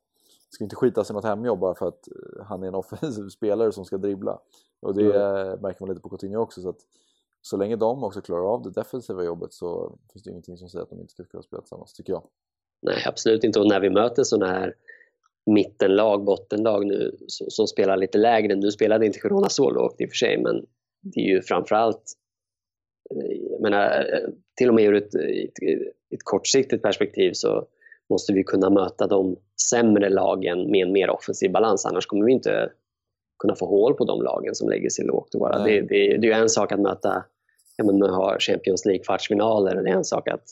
[0.56, 3.72] ska inte skitas i något hemjobb bara för att eh, han är en offensiv spelare
[3.72, 4.39] som ska dribbla.
[4.82, 5.62] Och det mm.
[5.62, 6.80] märker man lite på Coutinho också så att
[7.41, 10.84] så länge de också klarar av det defensiva jobbet så finns det ingenting som säger
[10.84, 12.24] att de inte ska kunna spela tillsammans, tycker jag.
[12.82, 13.60] Nej, absolut inte.
[13.60, 14.76] Och när vi möter sådana här
[15.46, 18.56] mittenlag, bottenlag nu som spelar lite lägre.
[18.56, 20.65] Nu spelade inte Corona så lågt i och för sig men
[21.02, 22.04] det är ju framförallt
[23.12, 25.63] eh, jag menar, eh, till och med ur ett, ett,
[26.10, 27.68] ett kortsiktigt perspektiv så
[28.10, 29.36] måste vi kunna möta de
[29.70, 32.70] sämre lagen med en mer offensiv balans annars kommer vi inte
[33.39, 35.36] kunna få hål på de lagen som lägger sig lågt.
[35.36, 37.26] Och det, det, det är ju en sak att möta
[37.78, 40.44] ja, men ha Champions League-kvartsfinaler och det är en sak att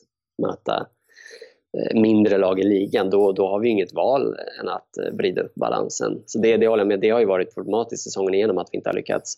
[0.42, 0.88] möta
[1.94, 5.56] mindre lag i ligan, då, då har vi inget val än att eh, vrida upp
[5.56, 6.24] balansen.
[6.26, 8.78] Så det, det håller jag med, det har ju varit problematiskt säsongen igenom att vi
[8.78, 9.38] inte har lyckats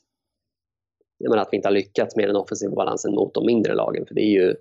[1.18, 4.06] jag menar att vi inte har lyckats med den offensiva balansen mot de mindre lagen.
[4.06, 4.56] För det är ju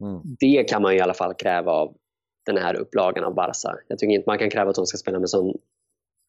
[0.00, 0.20] mm.
[0.40, 1.96] Det kan man i alla fall kräva av
[2.46, 3.78] den här upplagan av Barca.
[3.88, 5.48] Jag tycker inte man kan kräva att de ska spela med sån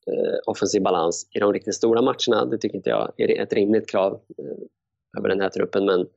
[0.07, 2.45] eh, offensiv balans i de riktigt stora matcherna.
[2.45, 5.85] Det tycker inte jag är ett rimligt krav eh, över den här truppen.
[5.85, 6.07] Men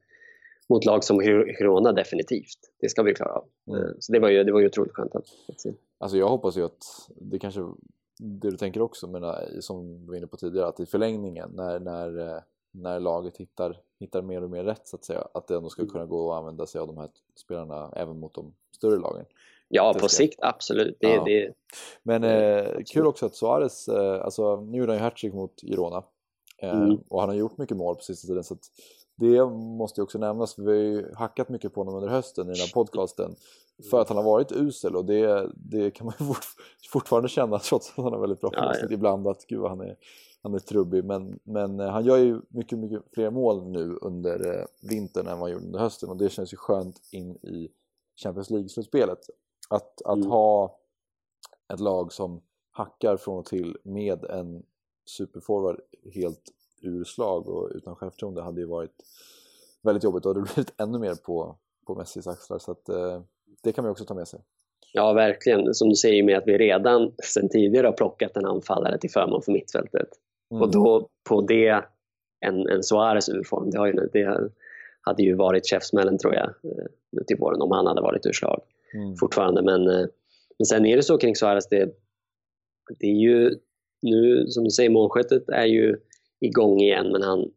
[0.69, 2.59] mot lag som Girona definitivt.
[2.81, 3.45] Det ska vi klara av.
[3.69, 3.83] Mm.
[3.83, 5.73] Eh, så det var ju, det var ju otroligt skönt att, att se.
[5.99, 7.61] Alltså jag hoppas ju att det kanske
[8.19, 9.23] det du tänker också, men
[9.63, 13.77] som du var inne på tidigare, att i förlängningen när, när, eh, när laget hittar,
[14.01, 15.93] hittar mer och mer rätt så att säga, att det ändå ska mm.
[15.93, 19.25] kunna gå att använda sig av de här spelarna även mot de större lagen.
[19.69, 20.97] Ja, på sikt absolut.
[21.01, 21.25] Det, ja.
[21.25, 21.53] det,
[22.03, 26.05] men eh, kul också att Suarez, eh, alltså nu gjorde han ju hattrick mot Girona
[26.63, 26.99] eh, mm.
[27.09, 28.57] och han har gjort mycket mål på sista tiden så
[29.17, 32.47] det måste ju också nämnas, för vi har ju hackat mycket på honom under hösten
[32.47, 33.37] i den här podcasten
[33.91, 36.27] för att han har varit usel och det, det kan man ju
[36.93, 38.87] fortfarande känna trots att han har väldigt bra ja, ja.
[38.91, 39.97] ibland att gud han är,
[40.43, 44.59] han är trubbig men, men eh, han gör ju mycket, mycket fler mål nu under
[44.59, 47.71] eh, vintern än vad han gjorde under hösten och det känns ju skönt in i
[48.23, 49.19] Champions League-slutspelet
[49.69, 50.31] att, att mm.
[50.31, 50.79] ha
[51.73, 54.63] ett lag som hackar från och till med en
[55.07, 55.81] superforward
[56.15, 56.43] helt
[56.83, 58.95] ur slag och utan självförtroende hade ju varit
[59.83, 63.23] väldigt jobbigt och det hade blivit ännu mer på, på Messis axlar så att eh,
[63.63, 64.41] det kan man också ta med sig.
[64.93, 65.75] Ja, verkligen.
[65.75, 69.43] Som du säger med att vi redan sedan tidigare har plockat en anfallare till förmån
[69.43, 70.09] för mittfältet.
[70.51, 70.63] Mm.
[70.63, 71.85] Och då på det
[72.41, 74.51] en, en Suarez urform, det, har ju, det
[75.01, 78.33] hade ju varit käftsmällen tror jag eh, nu till våren om han hade varit ur
[78.33, 78.61] slag
[78.97, 79.17] mm.
[79.17, 79.63] fortfarande.
[79.63, 80.07] Men, eh,
[80.59, 81.91] men sen är det så kring Suarez, det,
[83.01, 83.59] det är ju
[84.03, 85.97] nu som du säger, målskyttet är ju
[86.41, 87.51] igång igen men han,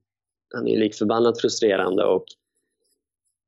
[0.54, 2.26] han är ju lik förbannat frustrerande och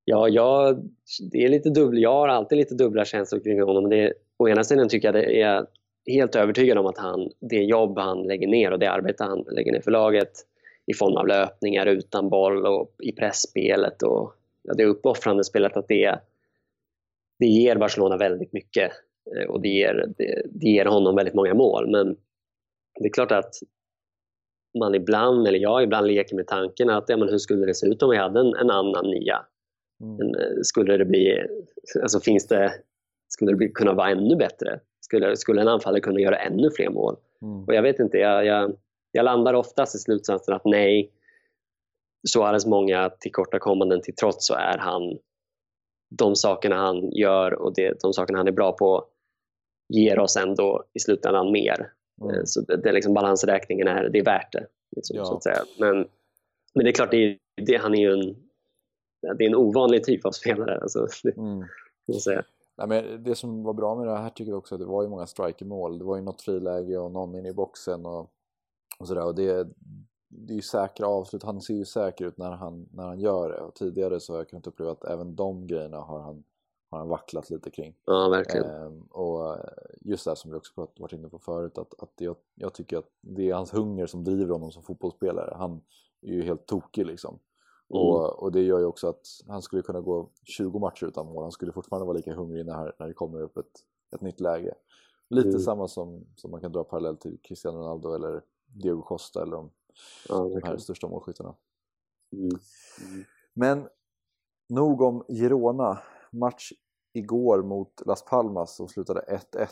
[0.06, 0.90] ja, jag,
[1.32, 3.90] det är lite dubbel, jag har alltid lite dubbla känslor kring honom.
[3.90, 5.66] Det, å ena sidan tycker jag det är
[6.06, 9.72] helt övertygad om att han, det jobb han lägger ner och det arbete han lägger
[9.72, 10.32] ner för laget
[10.86, 15.88] i form av löpningar utan boll och i pressspelet och ja, det uppoffrande spelet att
[15.88, 16.20] det,
[17.42, 18.92] det ger Barcelona väldigt mycket
[19.36, 21.92] eh, och det ger, det, det ger honom väldigt många mål.
[21.92, 22.16] Men
[23.00, 23.54] det är klart att
[24.80, 27.88] man ibland, eller jag ibland leker med tanken att ja, men hur skulle det se
[27.88, 29.46] ut om vi hade en, en annan nia?
[30.04, 30.20] Mm.
[30.20, 31.46] Eh, skulle det bli,
[32.02, 32.74] alltså finns det,
[33.28, 34.80] skulle det bli, kunna vara ännu bättre?
[35.00, 37.16] Skulle, skulle en anfallare kunna göra ännu fler mål?
[37.42, 37.64] Mm.
[37.64, 38.76] Och jag vet inte, jag, jag,
[39.12, 41.12] jag landar oftast i slutsatsen att nej,
[42.28, 45.18] Suarez många tillkortakommanden till trots så är han
[46.12, 49.06] de sakerna han gör och det, de sakerna han är bra på
[49.94, 51.92] ger oss ändå i slutändan mer.
[52.22, 52.36] Mm.
[52.36, 54.68] Eh, så det, är liksom balansräkningen är, det är värt det.
[54.96, 55.26] Liksom, ja.
[55.26, 55.64] så att säga.
[55.80, 55.96] Men,
[56.74, 58.36] men det är klart, det, det, han är ju en,
[59.38, 60.80] det är en ovanlig typ av spelare.
[60.82, 61.64] Alltså, det, mm.
[62.24, 62.44] säga.
[62.78, 65.04] Nej, men det som var bra med det här tycker jag också att det var
[65.04, 66.00] ju många strikermål.
[66.00, 68.32] Det var ju något friläge och någon inne i boxen och,
[69.00, 69.26] och sådär.
[69.26, 69.68] Och det,
[70.34, 71.44] det är ju säkra avslut.
[71.44, 73.60] Han ser ju säker ut när han, när han gör det.
[73.60, 76.44] Och tidigare så har jag kunnat uppleva att även de grejerna har han,
[76.90, 77.96] har han vacklat lite kring.
[78.06, 78.66] Ja, verkligen.
[78.66, 79.58] Ehm, och
[80.02, 83.10] just det som vi också varit inne på förut, att, att jag, jag tycker att
[83.22, 85.54] det är hans hunger som driver honom som fotbollsspelare.
[85.58, 85.82] Han
[86.22, 87.40] är ju helt tokig liksom.
[87.94, 88.02] Mm.
[88.02, 91.44] Och, och, det gör ju också att han skulle kunna gå 20 matcher utan mål.
[91.44, 93.80] Han skulle fortfarande vara lika hungrig när, när det kommer upp ett,
[94.16, 94.74] ett nytt läge.
[95.30, 95.60] Lite mm.
[95.60, 99.72] samma som, som man kan dra parallell till Cristiano Ronaldo eller Diego Costa eller de,
[100.30, 101.56] ja, de här största målskyttarna.
[102.34, 102.50] Mm.
[103.02, 103.26] mm.
[103.54, 103.88] Men
[104.70, 106.00] nog om Girona.
[106.34, 106.72] Match
[107.14, 109.22] igår mot Las Palmas som slutade
[109.54, 109.68] 1-1.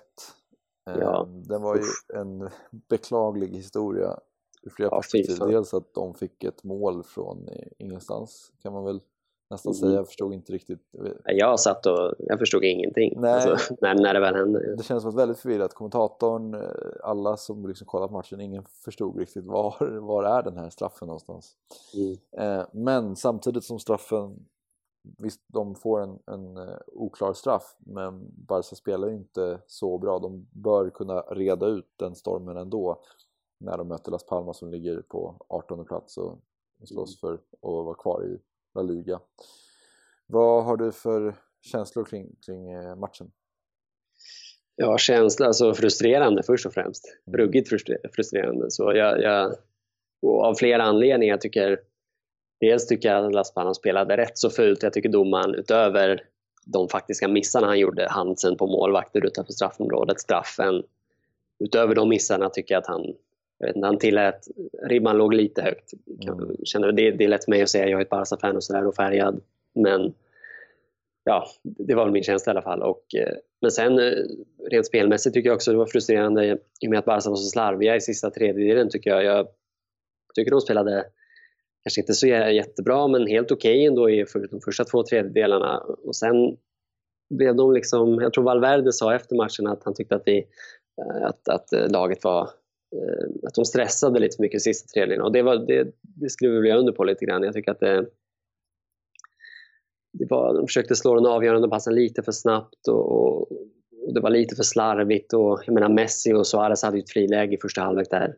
[0.85, 1.23] Ja.
[1.23, 1.83] Ehm, den var ju
[2.19, 2.49] en
[2.89, 4.19] beklaglig historia
[4.61, 5.37] ur flera ja, perspektiv.
[5.39, 9.01] Dels att de fick ett mål från ingenstans kan man väl
[9.49, 9.79] nästan mm.
[9.79, 9.93] säga.
[9.93, 10.79] Jag förstod inte riktigt.
[11.25, 14.75] Jag satt och jag förstod ingenting alltså, när, när det väl hände.
[14.75, 15.73] Det känns som väldigt förvirrat.
[15.73, 16.61] Kommentatorn, eh,
[17.03, 21.55] alla som liksom kollat matchen, ingen förstod riktigt var, var är den här straffen någonstans.
[21.93, 22.17] Mm.
[22.37, 24.45] Eh, men samtidigt som straffen
[25.17, 30.19] Visst, de får en, en uh, oklar straff, men Barca spelar inte så bra.
[30.19, 33.01] De bör kunna reda ut den stormen ändå
[33.59, 36.39] när de möter Las Palmas som ligger på 18 plats och
[36.83, 37.37] slåss mm.
[37.37, 37.43] för
[37.79, 38.39] att vara kvar i
[38.75, 39.19] La Liga.
[40.27, 43.31] Vad har du för känslor kring, kring eh, matchen?
[44.75, 47.05] Ja, känsla, alltså frustrerande först och främst.
[47.27, 47.39] Mm.
[47.39, 47.69] Ruggigt
[48.15, 48.71] frustrerande.
[48.71, 49.55] Så jag, jag,
[50.21, 51.79] av flera anledningar tycker
[52.59, 54.83] Dels tycker jag att Las Palmas spelade rätt så fult.
[54.83, 56.23] Jag tycker domaren utöver
[56.65, 60.83] de faktiska missarna han gjorde, Hansen på målvakter utanför straffområdet, straffen.
[61.59, 63.13] Utöver de missarna tycker jag att han
[63.59, 64.47] jag vet inte, han tillät,
[64.83, 65.93] ribban låg lite högt.
[66.23, 66.55] Mm.
[66.63, 68.87] Känner, det, det är lätt för mig att säga, jag är ett Barca-fan och sådär
[68.87, 69.41] och färgad.
[69.75, 70.13] Men
[71.23, 72.81] ja, det var min känsla i alla fall.
[72.81, 74.13] Och, eh, men sen eh,
[74.69, 76.45] rent spelmässigt tycker jag också det var frustrerande
[76.81, 79.23] i och med att Barca var så slarviga i sista tredjedelen tycker jag.
[79.23, 79.47] Jag
[80.35, 81.05] tycker de spelade
[81.83, 85.77] kanske inte så jättebra men helt okej okay ändå i de första två tredjedelarna.
[85.79, 86.57] Och sen
[87.29, 90.37] blev de liksom, jag tror Valverde sa efter matchen att han tyckte att, vi,
[91.01, 92.49] eh, att, att laget var
[93.47, 96.79] att de stressade lite för mycket sista tredjedelen och det, var, det, det skriver jag
[96.79, 97.43] under på lite grann.
[97.43, 98.05] Jag tycker att det,
[100.13, 103.51] det var, de försökte slå den avgörande passen lite för snabbt och, och,
[104.07, 105.33] och, det var lite för slarvigt.
[105.33, 108.35] Och, jag menar Messi och Suarez hade ju ett friläge i första halvlek där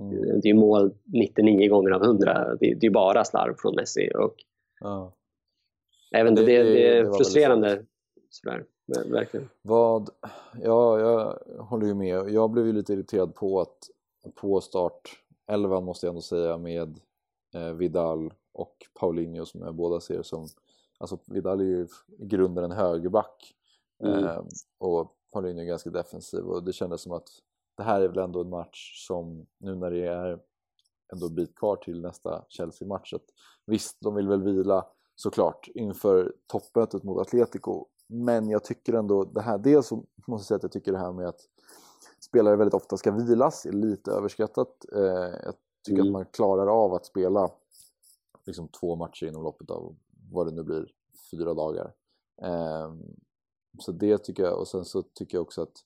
[0.00, 0.40] Mm.
[0.40, 2.56] Det är mål 99 gånger av 100.
[2.60, 4.10] Det, det är bara slarv från Messi.
[4.14, 4.34] Och
[4.80, 5.14] ja.
[6.16, 7.84] Även det, det, det är frustrerande.
[8.30, 9.48] Sådär, verkligen.
[9.62, 10.10] Vad,
[10.62, 12.30] ja, jag håller ju med.
[12.30, 13.90] Jag blev ju lite irriterad på att
[14.34, 17.00] på start 11 måste jag ändå säga med
[17.54, 20.48] eh, Vidal och Paulinho som jag båda ser som
[20.98, 21.88] Alltså Vidal är ju
[22.18, 23.54] i grunden en högerback
[24.04, 24.24] mm.
[24.24, 24.42] eh,
[24.78, 27.28] och Paulinho är ganska defensiv och det kändes som att
[27.76, 30.38] det här är väl ändå en match som nu när det är
[31.12, 33.14] ändå en bit kvar till nästa Chelsea-match
[33.66, 39.40] visst, de vill väl vila såklart inför toppmötet mot Atletico men jag tycker ändå det
[39.40, 41.40] här, dels så måste jag säga att jag tycker det här med att
[42.20, 44.84] spelare väldigt ofta ska vilas är lite överskattat.
[44.92, 45.00] Eh,
[45.44, 46.06] jag tycker mm.
[46.06, 47.50] att man klarar av att spela
[48.46, 49.96] liksom två matcher inom loppet av
[50.32, 50.92] vad det nu blir,
[51.30, 51.92] fyra dagar.
[52.42, 52.92] Eh,
[53.78, 55.84] så det tycker jag, och sen så tycker jag också att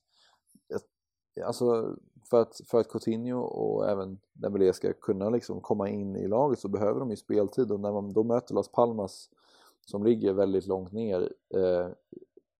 [1.45, 1.95] alltså
[2.29, 6.59] för att, för att Coutinho och även Dembélé ska kunna liksom komma in i laget
[6.59, 9.29] så behöver de ju speltid och när man då möter Las Palmas
[9.85, 11.87] som ligger väldigt långt ner eh,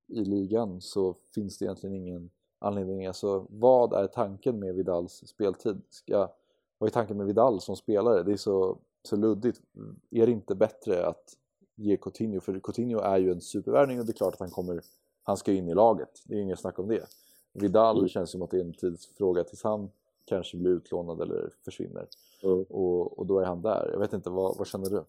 [0.07, 3.05] i ligan så finns det egentligen ingen anledning.
[3.05, 5.81] Alltså, vad är tanken med Vidals speltid?
[5.89, 6.31] Ska,
[6.77, 8.23] vad är tanken med Vidal som spelare?
[8.23, 9.61] Det är så, så luddigt.
[10.09, 11.37] Är det inte bättre att
[11.75, 14.81] ge Coutinho, för Coutinho är ju en supervärvning och det är klart att han kommer,
[15.23, 16.23] han ska in i laget.
[16.25, 17.05] Det är inget snack om det.
[17.53, 18.09] Vidal mm.
[18.09, 19.89] känns som att det är en tidsfråga tills han
[20.25, 22.07] kanske blir utlånad eller försvinner.
[22.43, 22.63] Mm.
[22.69, 23.89] Och, och då är han där.
[23.91, 25.03] Jag vet inte, vad, vad känner du?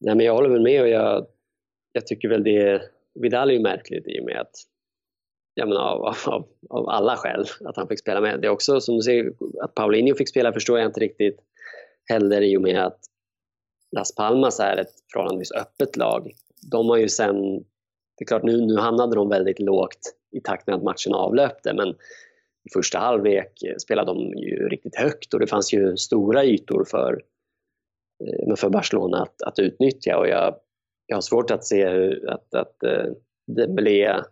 [0.00, 1.26] Nej, men jag håller väl med och jag,
[1.92, 2.82] jag tycker väl det
[3.14, 4.54] Vidal är ju märkligt i och med att
[5.54, 8.40] jag menar, av, av, av alla skäl att han fick spela med.
[8.40, 9.32] Det är också som du säger,
[9.62, 11.40] att Paulinho fick spela förstår jag inte riktigt
[12.08, 12.98] heller i och med att
[13.96, 16.32] Las Palmas är ett förhållandevis öppet lag.
[16.70, 17.56] De har ju sen,
[18.16, 21.74] det är klart nu, nu hamnade de väldigt lågt i takt med att matchen avlöpte
[21.74, 21.88] men
[22.64, 27.22] i första halvlek spelade de ju riktigt högt och det fanns ju stora ytor för,
[28.20, 30.56] eh, för Barcelona att, att utnyttja och jag,
[31.06, 31.84] jag har svårt att se
[32.28, 33.12] att, att uh,
[33.46, 34.22] Dembélé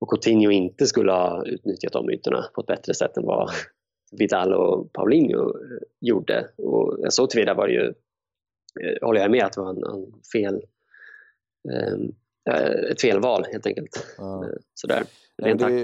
[0.00, 3.50] och Coutinho inte skulle ha utnyttjat de ytorna på ett bättre sätt än vad
[4.18, 6.48] Vidal och Paulinho eh, gjorde.
[6.56, 7.92] Och så tillvida var det ju,
[9.02, 10.62] håller jag med att det var en, en fel
[12.90, 14.06] ett felval helt enkelt.
[14.18, 14.44] Ja.
[14.74, 15.02] Sådär.
[15.38, 15.80] Rent det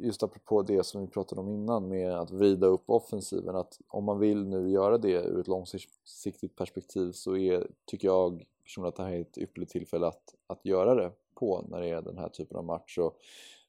[0.00, 4.04] just apropå det som vi pratade om innan med att vrida upp offensiven att om
[4.04, 8.96] man vill nu göra det ur ett långsiktigt perspektiv så är, tycker jag personligen att
[8.96, 12.18] det här är ett ypperligt tillfälle att, att göra det på när det är den
[12.18, 12.98] här typen av match.
[12.98, 13.18] Och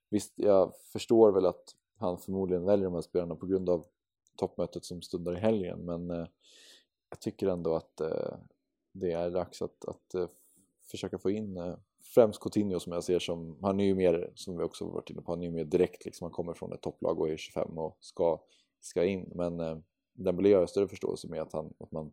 [0.10, 3.86] visst, jag förstår väl att han förmodligen väljer de här spelarna på grund av
[4.36, 6.28] toppmötet som stundar i helgen men eh,
[7.10, 8.38] jag tycker ändå att eh,
[8.92, 10.28] det är dags att, att eh,
[10.92, 11.76] försöka få in eh,
[12.16, 15.22] främst Coutinho som jag ser som, han är ju mer, som vi också varit inne
[15.22, 17.78] på, han är ju mer direkt liksom, han kommer från ett topplag och är 25
[17.78, 18.42] och ska,
[18.80, 19.32] ska in.
[19.36, 19.78] Men eh,
[20.14, 22.12] Dembélé har jag större förståelse med att, han, att, man,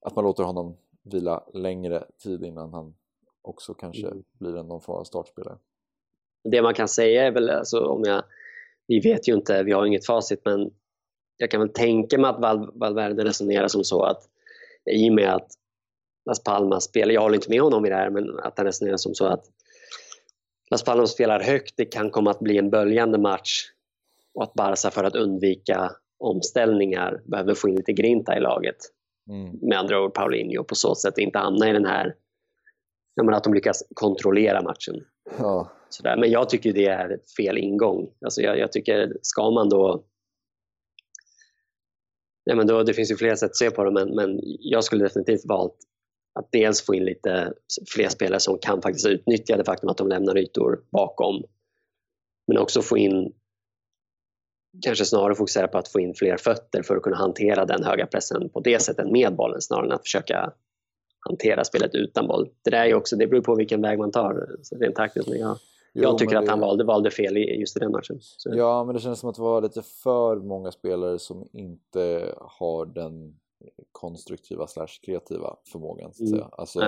[0.00, 2.94] att man låter honom vila längre tid innan han
[3.42, 4.24] också kanske mm.
[4.38, 5.58] blir en någon form av startspelare.
[6.44, 8.22] Det man kan säga är väl, alltså, om jag,
[8.86, 10.70] vi vet ju inte, vi har inget facit, men
[11.36, 14.28] jag kan väl tänka mig att Val, Valverde resonerar som så att
[14.90, 15.48] i och med att
[16.28, 18.96] Las Palmas spelar, jag håller inte med honom i det här, men att han resonerar
[18.96, 19.44] som så att
[20.70, 23.64] Las Palmas spelar högt, det kan komma att bli en böljande match
[24.34, 28.76] och att Barca för att undvika omställningar behöver få in lite grinta i laget.
[29.30, 29.58] Mm.
[29.62, 32.14] Med andra ord Paulinho på så sätt inte hamna i den här,
[33.16, 35.04] menar, att de lyckas kontrollera matchen.
[35.38, 35.72] Ja.
[35.88, 36.16] Sådär.
[36.16, 38.10] Men jag tycker det är fel ingång.
[38.24, 40.04] Alltså jag, jag tycker, ska man då
[42.44, 44.84] Ja, men då, det finns ju flera sätt att se på det men, men jag
[44.84, 45.76] skulle definitivt valt
[46.32, 47.52] att dels få in lite
[47.94, 51.42] fler spelare som kan faktiskt utnyttja det faktum att de lämnar ytor bakom.
[52.46, 53.32] Men också få in,
[54.84, 58.06] kanske snarare fokusera på att få in fler fötter för att kunna hantera den höga
[58.06, 60.52] pressen på det sättet med bollen snarare än att försöka
[61.28, 62.48] hantera spelet utan boll.
[62.62, 65.28] Det där är också, det beror på vilken väg man tar rent taktiskt.
[65.28, 65.58] Men jag,
[65.94, 66.50] jo, jag tycker att det...
[66.50, 68.18] han valde, valde fel just i den matchen.
[68.20, 68.50] Så.
[68.54, 72.86] Ja, men det känns som att det var lite för många spelare som inte har
[72.86, 73.38] den
[73.92, 76.12] konstruktiva slash kreativa förmågan.
[76.12, 76.40] Så att mm.
[76.40, 76.50] säga.
[76.52, 76.80] Alltså,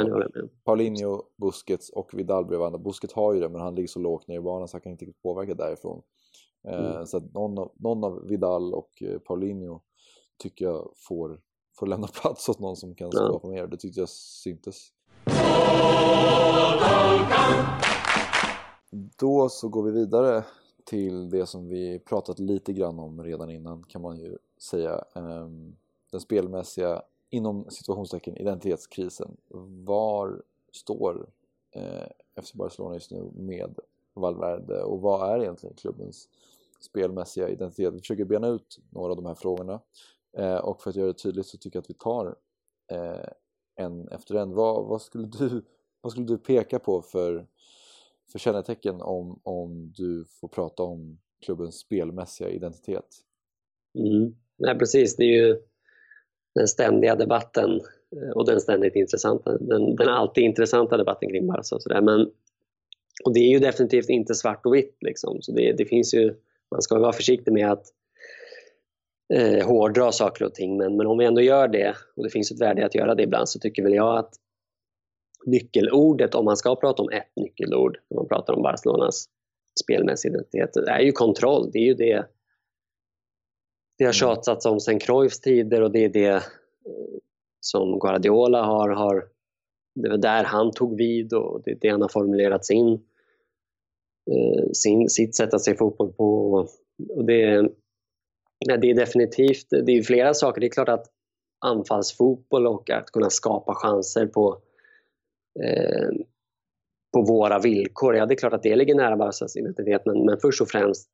[0.65, 2.79] Paulinho, Busquets och Vidal bredvid varandra.
[2.79, 4.93] Busquets har ju det men han ligger så lågt ner i banan så han kan
[4.93, 6.03] inte påverka därifrån.
[6.69, 7.07] Eh, mm.
[7.07, 9.81] Så att någon av, någon av Vidal och eh, Paulinho
[10.39, 11.41] tycker jag får,
[11.79, 13.51] får lämna plats åt någon som kan skapa ja.
[13.51, 13.67] mer.
[13.67, 14.93] Det tyckte jag syntes.
[19.19, 20.45] Då så går vi vidare
[20.85, 25.05] till det som vi pratat lite grann om redan innan kan man ju säga.
[25.15, 25.77] Um,
[26.11, 29.37] den spelmässiga, inom situationstecken, identitetskrisen.
[29.85, 30.43] Var
[30.73, 31.29] står
[31.71, 33.79] eh, FC Barcelona just nu med
[34.15, 36.29] Valverde och vad är egentligen klubbens
[36.81, 37.95] spelmässiga identitet?
[37.95, 39.81] Vi försöker bena ut några av de här frågorna
[40.37, 42.37] eh, och för att göra det tydligt så tycker jag att vi tar
[42.93, 43.29] eh,
[43.75, 44.55] en efter en.
[44.55, 45.63] Vad, vad, skulle du,
[46.01, 47.47] vad skulle du peka på för,
[48.33, 53.17] för kännetecken om, om du får prata om klubbens spelmässiga identitet?
[53.95, 54.35] Mm.
[54.57, 55.17] Nej, precis.
[55.17, 55.63] Det är ju
[56.55, 57.81] den ständiga debatten
[58.17, 61.75] eh, och den ständigt intressanta, den, den alltid intressanta debatten kring Barca.
[61.75, 62.31] Och, så Men,
[63.25, 64.97] och det är ju definitivt inte svart och vitt.
[65.01, 65.43] Liksom.
[65.43, 66.35] Så det, det finns ju,
[66.71, 67.87] man ska vara försiktig med att
[69.35, 72.51] eh, hårdra saker och ting men, men om vi ändå gör det, och det finns
[72.51, 74.31] ett värde i att göra det ibland, så tycker väl jag att
[75.47, 79.25] nyckelordet, om man ska prata om ett nyckelord när man pratar om Barcelonas
[79.85, 80.77] spelmässiga identitet.
[80.77, 82.27] Är ju kontroll, det är ju det
[84.01, 84.37] det har mm.
[84.37, 86.43] tjatats om sen Cruyffs tider och det är det eh,
[87.61, 89.29] som Guardiola har, har
[89.95, 92.93] det var där han tog vid och det är det han har formulerat sin,
[94.31, 96.53] eh, sin, sitt sätt att se fotboll på.
[97.11, 97.69] Och det,
[98.81, 100.61] det är definitivt, det är flera saker.
[100.61, 101.07] Det är klart att
[101.67, 104.61] anfallsfotboll och att kunna skapa chanser på,
[105.65, 106.11] eh,
[107.13, 110.39] på våra villkor, ja det är klart att det ligger nära Barcas identitet men, men
[110.41, 111.11] först och främst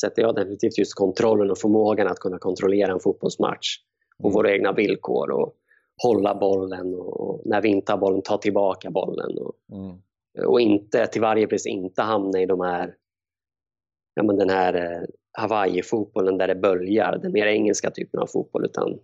[0.00, 3.76] sätter jag definitivt just kontrollen och förmågan att kunna kontrollera en fotbollsmatch
[4.22, 4.34] på mm.
[4.34, 5.54] våra egna villkor och
[6.02, 9.38] hålla bollen och, när vi inte har bollen ta tillbaka bollen.
[9.38, 9.96] Och, mm.
[10.46, 12.94] och inte till varje pris inte hamna i de här,
[14.14, 18.64] ja, men den här eh, Hawaii-fotbollen där det böljar, den mer engelska typen av fotboll
[18.64, 18.98] utan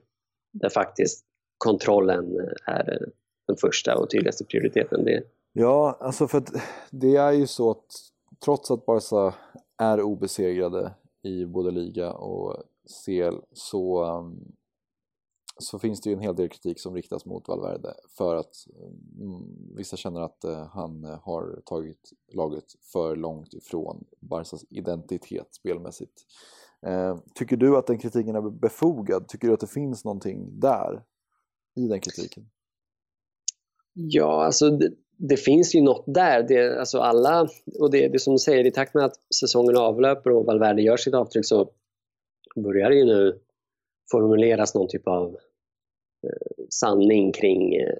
[0.53, 1.24] där faktiskt
[1.59, 2.36] kontrollen
[2.66, 3.09] är
[3.47, 5.05] den första och tydligaste prioriteten.
[5.05, 5.22] Det...
[5.53, 6.51] Ja, alltså för att
[6.90, 7.86] det är ju så att
[8.45, 9.34] trots att Barca
[9.79, 12.62] är obesegrade i både liga och
[13.05, 14.53] CL så, um,
[15.59, 18.55] så finns det ju en hel del kritik som riktas mot Valverde för att
[19.20, 26.27] mm, vissa känner att eh, han har tagit laget för långt ifrån Barcas identitet spelmässigt.
[26.87, 29.29] Eh, tycker du att den kritiken är befogad?
[29.29, 31.05] Tycker du att det finns någonting där
[31.77, 32.51] i den kritiken?
[33.93, 36.43] Ja, alltså det, det finns ju något där.
[36.43, 37.49] Det, alltså alla,
[37.81, 40.97] och det, det som du säger, i takt med att säsongen avlöper och Valverde gör
[40.97, 41.71] sitt avtryck så
[42.57, 43.39] börjar det ju nu
[44.11, 45.37] formuleras någon typ av
[46.27, 47.97] eh, sanning kring eh,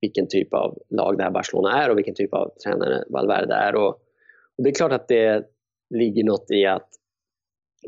[0.00, 3.74] vilken typ av lag det här Barcelona är och vilken typ av tränare Valverde är.
[3.74, 3.88] Och,
[4.56, 5.46] och det är klart att det
[5.90, 6.88] ligger något i att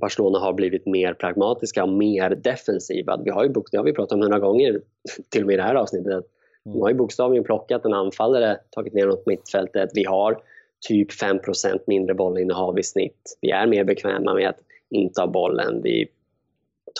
[0.01, 3.21] Barcelona har blivit mer pragmatiska och mer defensiva.
[3.25, 4.81] Vi har ju, det har vi pratat om hundra gånger,
[5.31, 6.25] till och med i det här avsnittet,
[6.73, 9.91] de har ju bokstavligen plockat en anfallare, tagit ner på mittfältet.
[9.95, 10.43] Vi har
[10.89, 13.39] typ 5% mindre bollinnehav i snitt.
[13.41, 14.59] Vi är mer bekväma med att
[14.91, 15.83] inte ha bollen.
[15.83, 16.09] Vi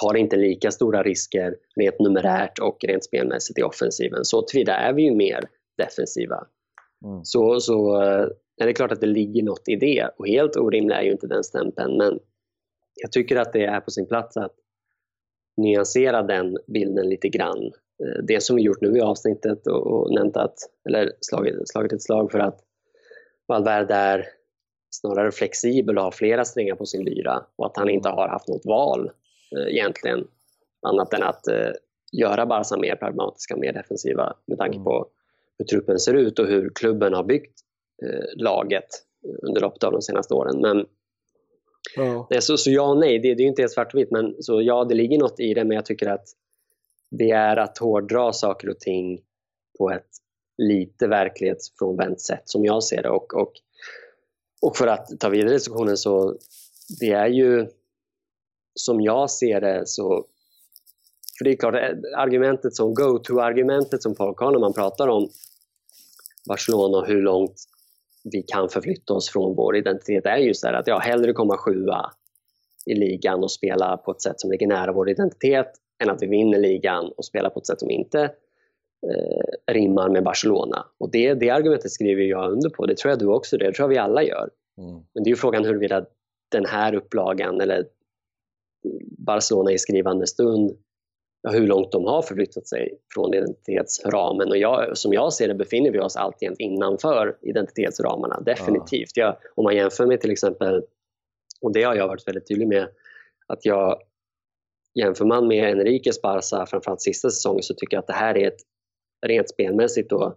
[0.01, 4.25] tar inte lika stora risker rent numerärt och rent spelmässigt i offensiven.
[4.25, 5.49] Så tillvida är vi ju mer
[5.79, 6.47] defensiva.
[7.05, 7.25] Mm.
[7.25, 7.97] Så, så
[8.57, 10.11] är det klart att det ligger något i det.
[10.17, 11.97] Och helt orimlig är ju inte den stämpeln.
[11.97, 12.19] Men
[12.95, 14.55] jag tycker att det är på sin plats att
[15.57, 17.86] nyansera den bilden lite grann Eh,
[18.23, 20.55] det som vi gjort nu i avsnittet och, och nämnt att,
[20.89, 22.61] eller slagit, slagit ett slag för att
[23.49, 24.29] Valverde är
[24.91, 28.49] snarare flexibel och har flera strängar på sin lyra och att han inte har haft
[28.49, 29.11] något val
[29.57, 30.27] eh, egentligen
[30.83, 31.71] annat än att eh,
[32.13, 35.07] göra Barca mer pragmatiska, mer defensiva med tanke på
[35.59, 37.61] hur truppen ser ut och hur klubben har byggt
[38.03, 38.89] eh, laget
[39.43, 40.61] under loppet av de senaste åren.
[40.61, 40.87] Men
[41.97, 42.41] ja.
[42.41, 44.95] så, så ja och nej, det, det är inte helt svartvitt men så ja, det
[44.95, 46.25] ligger något i det men jag tycker att
[47.11, 49.21] det är att hårdra saker och ting
[49.79, 50.09] på ett
[50.59, 53.11] lite verklighetsfrånvänt sätt som jag ser det.
[53.11, 53.53] Och, och,
[54.63, 56.37] och för att ta vidare diskussionen så
[57.01, 57.67] det är ju
[58.75, 60.27] som jag ser det så
[61.39, 61.75] för det är klart,
[62.17, 65.29] argumentet som go-to-argumentet som folk har när man pratar om
[66.49, 67.55] Barcelona och hur långt
[68.33, 72.13] vi kan förflytta oss från vår identitet är just det att jag hellre komma sjua
[72.87, 75.73] i ligan och spela på ett sätt som ligger nära vår identitet
[76.03, 78.21] än att vi vinner ligan och spelar på ett sätt som inte
[79.07, 80.87] eh, rimmar med Barcelona.
[80.99, 82.87] Och det, det argumentet skriver jag under på.
[82.87, 83.67] Det tror jag du också det.
[83.67, 84.51] Det tror jag vi alla gör.
[84.79, 84.93] Mm.
[85.15, 86.07] Men det är ju frågan huruvida
[86.53, 87.87] den här upplagan eller
[89.19, 90.77] Barcelona i skrivande stund
[91.49, 94.49] hur långt de har förflyttat sig från identitetsramen.
[94.49, 99.11] Och jag, som jag ser det befinner vi oss alltjämt innanför identitetsramarna, definitivt.
[99.15, 99.25] Ja.
[99.25, 100.83] Jag, om man jämför med till exempel,
[101.61, 102.89] och det har jag varit väldigt tydlig med,
[103.47, 103.99] att jag
[104.97, 108.49] jämför man med Enriques Barca, framförallt sista säsongen, så tycker jag att det här är
[108.49, 108.61] ett
[109.27, 110.37] rent spelmässigt då,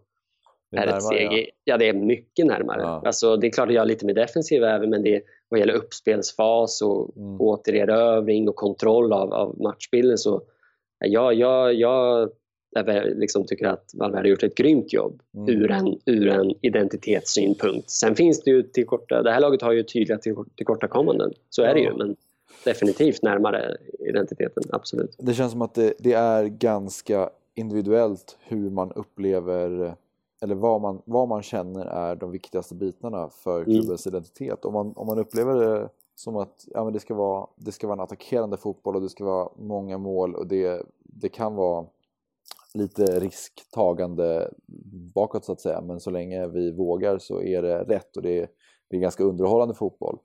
[0.78, 1.46] är, är ett steg ja.
[1.64, 1.78] ja.
[1.78, 2.82] det är mycket närmare.
[2.82, 3.02] Ja.
[3.06, 5.74] Alltså, det är klart att jag är lite mer defensiv även, men det, vad gäller
[5.74, 7.42] uppspelsfas och mm.
[7.42, 10.42] återerövring och kontroll av, av matchbilden så
[11.06, 12.30] ja, jag, jag
[13.16, 15.50] liksom tycker att Valverde har gjort ett grymt jobb mm.
[15.50, 17.90] ur, en, ur en identitetssynpunkt.
[17.90, 20.18] Sen finns det ju tillkorta, det här laget har ju tydliga
[20.56, 21.94] tillkortakommanden, så är det ju.
[21.98, 22.16] Men
[22.66, 25.16] definitivt närmare identiteten, absolut.
[25.18, 29.96] Det känns som att det, det, är ganska individuellt hur man upplever
[30.42, 33.66] eller vad man, vad man känner är de viktigaste bitarna för mm.
[33.66, 34.18] klubbens mm.
[34.18, 34.66] identitet.
[34.66, 37.88] Om man, om man upplever det som att ja, men det, ska vara, det ska
[37.88, 41.86] vara en attackerande fotboll och det ska vara många mål och det, det kan vara
[42.74, 44.50] lite risktagande
[45.16, 48.40] bakåt så att säga men så länge vi vågar så är det rätt och det
[48.40, 48.48] är,
[48.88, 50.20] det är ganska underhållande fotboll.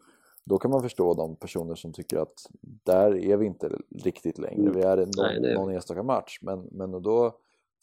[0.45, 4.62] Då kan man förstå de personer som tycker att där är vi inte riktigt längre.
[4.62, 4.72] Mm.
[4.72, 5.55] Vi är någon, Nej, det...
[5.55, 6.38] någon enstaka match.
[6.42, 7.38] Men, men då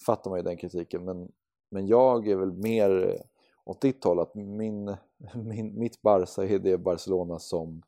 [0.05, 1.05] fattar man ju den kritiken.
[1.05, 1.31] Men,
[1.69, 3.21] men jag är väl mer
[3.63, 4.85] åt ditt håll, att min,
[5.35, 7.81] min, mitt Barca är det Barcelona som,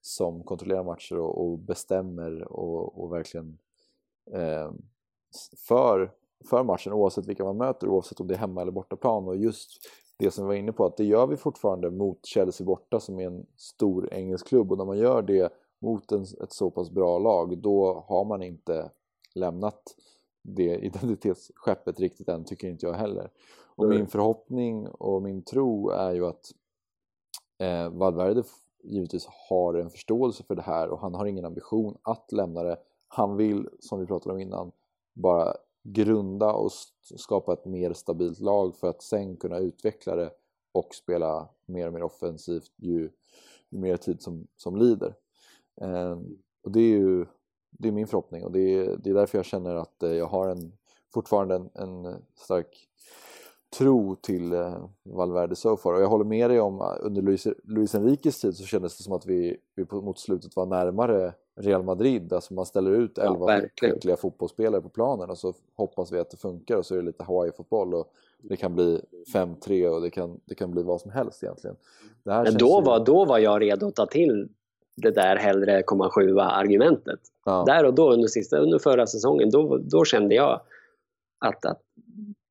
[0.00, 3.58] som kontrollerar matcher och, och bestämmer och, och verkligen
[4.32, 4.72] eh,
[5.68, 6.12] för,
[6.50, 9.70] för matchen oavsett vilka man möter, oavsett om det är hemma eller bortaplan och just
[10.20, 13.20] det som vi var inne på, att det gör vi fortfarande mot Chelsea borta som
[13.20, 16.90] är en stor engelsk klubb och när man gör det mot en, ett så pass
[16.90, 18.90] bra lag då har man inte
[19.34, 19.82] lämnat
[20.42, 23.30] det identitetsskeppet riktigt än, tycker inte jag heller.
[23.76, 23.96] Och mm.
[23.96, 26.50] min förhoppning och min tro är ju att
[27.58, 28.42] eh, Valverde
[28.82, 32.76] givetvis har en förståelse för det här och han har ingen ambition att lämna det.
[33.08, 34.72] Han vill, som vi pratade om innan,
[35.14, 36.70] bara grunda och
[37.16, 40.30] skapa ett mer stabilt lag för att sen kunna utveckla det
[40.72, 43.10] och spela mer och mer offensivt ju,
[43.70, 45.14] ju mer tid som, som lider.
[45.80, 46.18] Eh,
[46.64, 47.26] och det är ju
[47.70, 50.26] det är min förhoppning och det är, det är därför jag känner att eh, jag
[50.26, 50.72] har en,
[51.14, 52.88] fortfarande en, en stark
[53.78, 55.94] tro till eh, Valverde so far.
[55.94, 59.04] Och jag håller med dig om att under Luis, Luis Enriques tid så kändes det
[59.04, 62.32] som att vi, vi mot slutet var närmare Real Madrid.
[62.32, 66.30] Alltså man ställer ut 11 ja, skickliga fotbollsspelare på planen och så hoppas vi att
[66.30, 69.00] det funkar och så är det lite Hawaii-fotboll och det kan bli
[69.34, 71.76] 5-3 och det kan, det kan bli vad som helst egentligen.
[72.22, 72.84] Men då, ju...
[72.84, 74.48] var, då var jag redo att ta till
[74.96, 77.20] det där hellre komma sjua argumentet.
[77.44, 77.64] Ja.
[77.66, 80.60] Där och då under, sista, under förra säsongen, då, då kände jag
[81.38, 81.80] att, att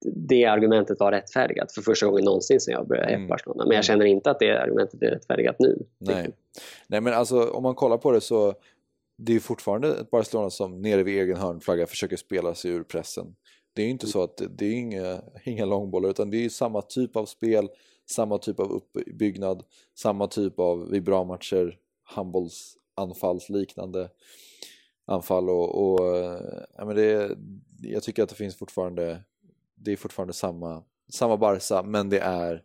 [0.05, 3.27] det argumentet var rättfärdigat för första gången någonsin sedan jag började mm.
[3.27, 3.65] Barcelona.
[3.65, 5.83] Men jag känner inte att det argumentet är rättfärdigat nu.
[5.97, 6.29] Nej.
[6.87, 8.53] Nej men alltså om man kollar på det så
[9.21, 13.35] det är fortfarande ett Barcelona som nere vid egen hörnflagga försöker spela sig ur pressen.
[13.73, 16.81] Det är ju inte så att det är inga, inga långbollar utan det är samma
[16.81, 17.69] typ av spel,
[18.09, 19.63] samma typ av uppbyggnad,
[19.95, 24.09] samma typ av vid bra matcher, handbollsanfallsliknande
[25.05, 25.99] anfall och, och
[26.77, 27.37] ja, men det,
[27.81, 29.23] jag tycker att det finns fortfarande
[29.75, 32.63] det är fortfarande samma, samma Barca men det är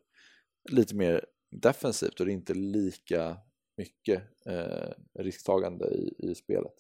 [0.71, 3.37] lite mer defensivt och det är inte lika
[3.77, 6.75] mycket eh, risktagande i, i spelet.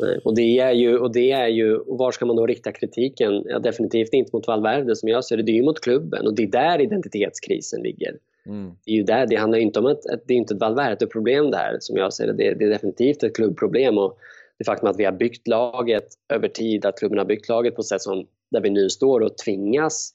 [0.00, 2.72] Nej, och det är ju, och det är ju, och var ska man då rikta
[2.72, 3.42] kritiken?
[3.46, 6.34] Ja, definitivt inte mot Valverde som jag ser det, det är ju mot klubben och
[6.34, 8.18] det är där identitetskrisen ligger.
[8.46, 8.72] Mm.
[8.84, 11.50] Det är ju där, det handlar inte om ett, ett det är inte ett Valverde-problem
[11.50, 12.32] där som jag ser det.
[12.32, 14.18] det, det är definitivt ett klubbproblem och
[14.58, 17.80] det faktum att vi har byggt laget över tid, att klubben har byggt laget på
[17.80, 20.14] ett sätt som där vi nu står och tvingas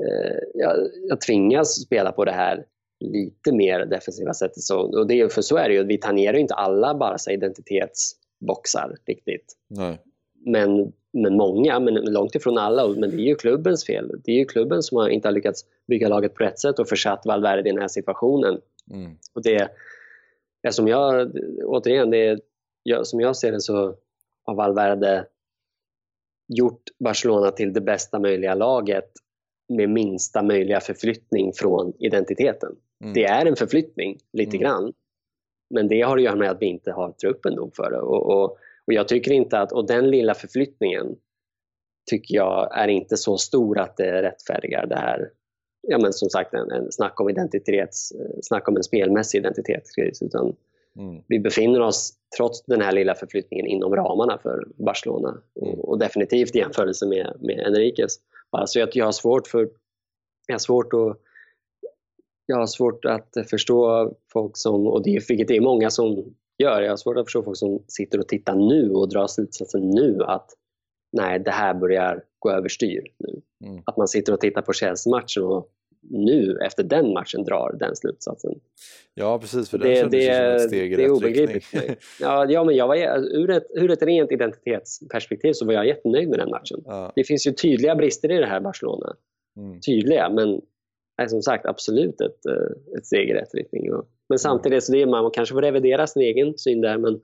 [0.00, 0.76] eh, jag,
[1.08, 2.64] jag tvingas spela på det här
[3.00, 4.62] lite mer defensiva sättet.
[4.62, 8.96] Så, och det, för så är det ju, vi tangerar ju inte alla Barca identitetsboxar
[9.06, 9.56] riktigt.
[9.68, 9.98] Nej.
[10.46, 12.88] Men, men många, men långt ifrån alla.
[12.88, 14.20] Men det är ju klubbens fel.
[14.24, 16.88] Det är ju klubben som har inte har lyckats bygga laget på rätt sätt och
[16.88, 18.60] försatt Valverde i den här situationen.
[18.90, 19.16] Mm.
[19.34, 19.68] Och det,
[20.62, 21.32] är som jag,
[21.64, 22.40] återigen, det,
[23.02, 23.94] som jag ser det så
[24.44, 25.26] har Valverde
[26.48, 29.12] gjort Barcelona till det bästa möjliga laget
[29.68, 32.76] med minsta möjliga förflyttning från identiteten.
[33.02, 33.14] Mm.
[33.14, 34.60] Det är en förflyttning, lite mm.
[34.60, 34.92] grann.
[35.70, 38.00] Men det har att göra med att vi inte har truppen nog för det.
[38.00, 38.44] Och, och,
[38.86, 41.16] och, jag tycker inte att, och den lilla förflyttningen
[42.10, 45.30] tycker jag är inte så stor att det rättfärdigar det här
[45.82, 50.56] ja men som sagt en, en snack om identitets, snack om en spelmässig identitetskris utan
[50.98, 51.22] Mm.
[51.26, 55.28] Vi befinner oss, trots den här lilla förflyttningen, inom ramarna för Barcelona.
[55.62, 55.74] Mm.
[55.74, 58.16] Och, och, definitivt i jämförelse med, med Enriques.
[58.50, 59.68] Alltså jag, jag har svårt för
[60.46, 61.18] jag har svårt att
[62.48, 66.82] jag har svårt att förstå folk som, och det, vilket det är många som gör,
[66.82, 70.22] jag har svårt att förstå folk som sitter och tittar nu och drar slutsatsen nu
[70.22, 70.50] att
[71.12, 73.40] nej, det här börjar gå överstyr nu.
[73.68, 73.82] Mm.
[73.86, 75.68] Att man sitter och tittar på Chelsea-matchen och
[76.10, 78.54] nu efter den matchen drar den slutsatsen.
[79.14, 81.96] Ja precis, för det, det kändes det, som ett steg i det rätt riktning.
[82.20, 86.28] ja, ja, men jag var, ur, ett, ur ett rent identitetsperspektiv så var jag jättenöjd
[86.28, 86.82] med den matchen.
[86.84, 87.12] Ja.
[87.16, 89.16] Det finns ju tydliga brister i det här Barcelona.
[89.56, 89.80] Mm.
[89.80, 90.60] Tydliga, men
[91.22, 93.90] är som sagt absolut ett, eh, ett steg i rätt riktning.
[94.28, 97.20] Men samtidigt så det är man kanske får revidera sin egen syn där, men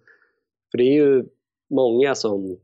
[0.71, 1.25] för det är ju
[1.71, 2.59] många som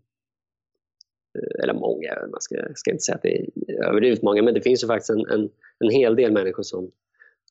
[1.39, 3.49] Eh, eller många, man ska, ska inte säga att det är
[3.85, 6.91] överdrivet många, men det finns ju faktiskt en, en, en hel del människor som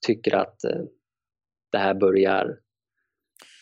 [0.07, 0.81] tycker att eh,
[1.71, 2.59] det här börjar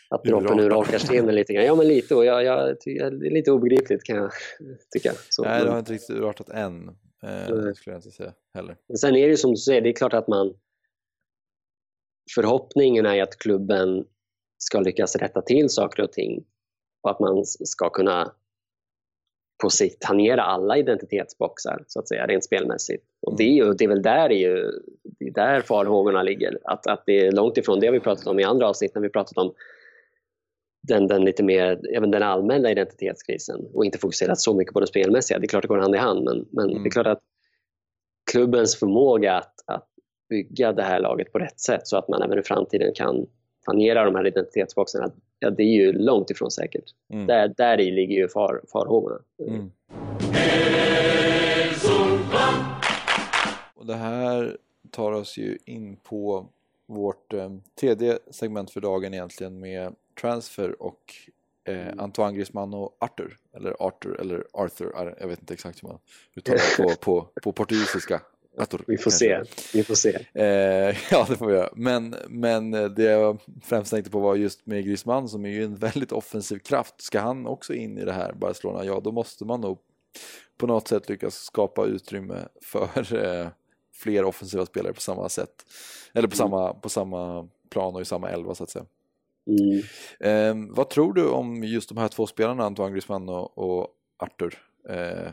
[0.10, 1.66] att droppen urholkar stenen lite grann.
[1.66, 2.16] Ja, men lite.
[2.16, 4.32] Och jag, jag, det är lite obegripligt kan jag
[4.94, 5.12] tycka.
[5.30, 6.88] Så, Nej, det har inte riktigt urartat än.
[7.24, 8.78] Eh, skulle jag inte säga heller.
[8.88, 10.54] Men sen är det ju som du säger, det är klart att man
[12.36, 14.06] förhoppningen är att klubben
[14.58, 16.46] ska lyckas rätta till saker och ting
[17.04, 18.34] och att man ska kunna
[19.62, 23.04] på sikt tangera alla identitetsboxar så att säga rent spelmässigt.
[23.22, 24.72] Och det är, ju, det är väl där, är ju,
[25.04, 26.60] det är där farhågorna ligger.
[26.64, 29.10] Att, att det är långt ifrån det vi pratat om i andra avsnitt när vi
[29.10, 29.54] pratat om
[30.88, 34.88] den, den lite mer, även den allmänna identitetskrisen och inte fokuserat så mycket på det
[34.88, 35.40] spelmässiga.
[35.40, 36.84] Det är klart det går hand i hand men, men mm.
[36.84, 37.22] det är klart att
[38.32, 39.88] klubbens förmåga att, att
[40.30, 43.26] bygga det här laget på rätt sätt så att man även i framtiden kan
[43.66, 46.84] tangera de här identitetsboxarna, ja, det är ju långt ifrån säkert.
[47.14, 47.28] Mm.
[47.28, 49.20] Där, där i ligger ju far, farhågorna.
[49.48, 49.72] Mm.
[53.76, 54.58] Och det här
[54.92, 56.46] tar oss ju in på
[56.86, 61.14] vårt eh, tredje segment för dagen egentligen med transfer och
[61.64, 66.00] eh, Antoine Griezmann och Arthur, eller Arthur eller Arthur, jag vet inte exakt hur man
[66.36, 68.22] uttalar det på, på, på portugisiska.
[68.58, 69.44] Arthur, vi får se,
[69.74, 70.16] vi får se.
[70.34, 71.70] Eh, ja, det får vi göra.
[71.76, 75.76] Men, men det jag främst tänkte på var just med Griezmann som är ju en
[75.76, 77.02] väldigt offensiv kraft.
[77.02, 79.80] Ska han också in i det här Barcelona, ja då måste man nog
[80.58, 83.48] på något sätt lyckas skapa utrymme för eh,
[83.94, 85.66] fler offensiva spelare på samma sätt.
[86.14, 86.38] Eller på, mm.
[86.38, 88.86] samma, på samma plan och i samma elva så att säga.
[89.48, 89.82] Mm.
[90.20, 93.88] Eh, vad tror du om just de här två spelarna, Antoine Griezmann och, och
[94.18, 94.58] Arthur?
[94.90, 95.32] Eh,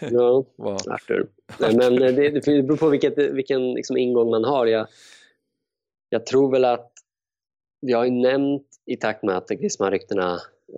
[0.10, 0.44] ja,
[0.88, 1.28] Arthur.
[1.60, 4.66] Nej, men det, det beror på vilket, vilken liksom ingång man har.
[4.66, 4.86] Jag,
[6.08, 6.92] jag tror väl att
[7.80, 10.32] vi har ju nämnt i takt med att Griezmann-ryktena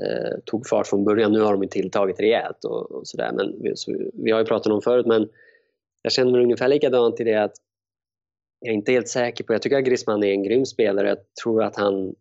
[0.06, 1.32] eh, tog fart från början.
[1.32, 3.32] Nu har de ju tilltagit rejält och, och sådär.
[3.32, 5.28] Men vi, så, vi har ju pratat om förut men
[6.02, 7.54] jag känner mig ungefär likadant i det att
[8.60, 11.08] jag är inte helt säker på, jag tycker att Griezmann är en grym spelare.
[11.08, 12.14] Jag tror att han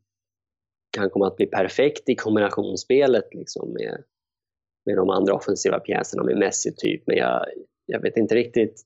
[0.91, 4.03] kan komma att bli perfekt i kombinationsspelet liksom med,
[4.85, 7.03] med de andra offensiva pjäserna, med Messi typ.
[7.07, 7.45] Men jag,
[7.85, 8.81] jag vet inte riktigt.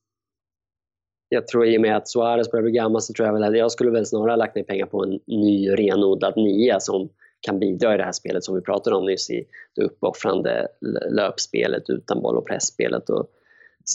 [1.29, 3.57] Jag tror i och med att Suarez börjar bli gammal så tror jag väl att
[3.57, 7.09] jag skulle väl snarare lagt ner pengar på en ny renodlad nia som
[7.41, 10.67] kan bidra i det här spelet som vi pratade om nyss i det uppoffrande
[11.09, 13.09] löpspelet utan boll och pressspelet.
[13.09, 13.29] Och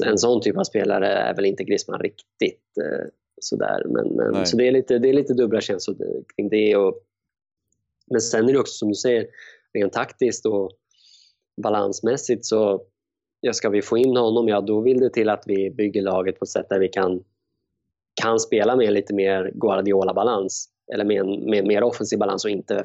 [0.07, 3.09] en sån typ av spelare är väl inte Griezmann riktigt eh,
[3.41, 3.83] sådär.
[3.87, 5.97] Men, men så det är, lite, det är lite dubbla känslor
[6.37, 6.77] kring det.
[6.77, 7.03] Och,
[8.11, 9.27] men sen är det också som du säger,
[9.75, 10.71] rent taktiskt och
[11.63, 12.83] balansmässigt så
[13.41, 16.39] ja, ska vi få in honom, ja då vill det till att vi bygger laget
[16.39, 17.25] på ett sätt där vi kan,
[18.23, 20.69] kan spela med lite mer Guardiola-balans.
[20.93, 22.83] Eller med, en, med mer offensiv balans och inte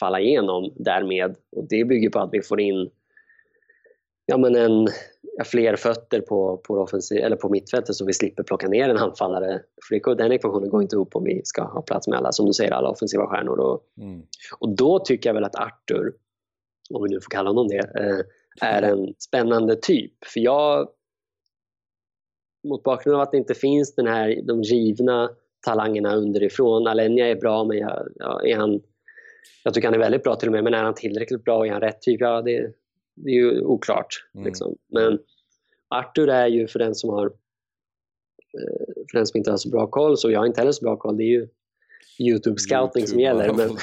[0.00, 1.36] falla igenom därmed.
[1.56, 2.90] Och det bygger på att vi får in
[4.26, 4.88] ja, men en,
[5.44, 9.62] fler fötter på, på, offensiv, eller på mittfältet så vi slipper plocka ner en anfallare.
[9.88, 12.52] För den ekvationen går inte ihop om vi ska ha plats med alla, som du
[12.52, 13.58] säger, alla offensiva stjärnor.
[13.60, 14.22] Och, mm.
[14.58, 16.12] och då tycker jag väl att Arthur,
[16.94, 18.20] om vi nu får kalla honom det, eh,
[18.68, 20.12] är en spännande typ.
[20.32, 20.88] För jag,
[22.68, 25.30] mot bakgrund av att det inte finns den här, de givna
[25.66, 26.86] talangerna underifrån.
[26.86, 28.80] Alenia är bra, men jag, ja, är han,
[29.64, 30.64] jag tycker han är väldigt bra till och med.
[30.64, 31.66] Men är han tillräckligt bra?
[31.66, 32.20] Är han rätt typ?
[32.20, 32.72] Ja, det,
[33.14, 34.06] det är ju oklart.
[34.34, 34.46] Mm.
[34.46, 34.76] Liksom.
[34.92, 35.18] Men
[35.88, 39.86] Arthur är ju för den som har eh, för den som inte har så bra
[39.86, 41.48] koll, så jag har inte heller så bra koll, det är ju
[42.20, 43.52] Youtube-scouting YouTube, som gäller.
[43.52, 43.68] Men,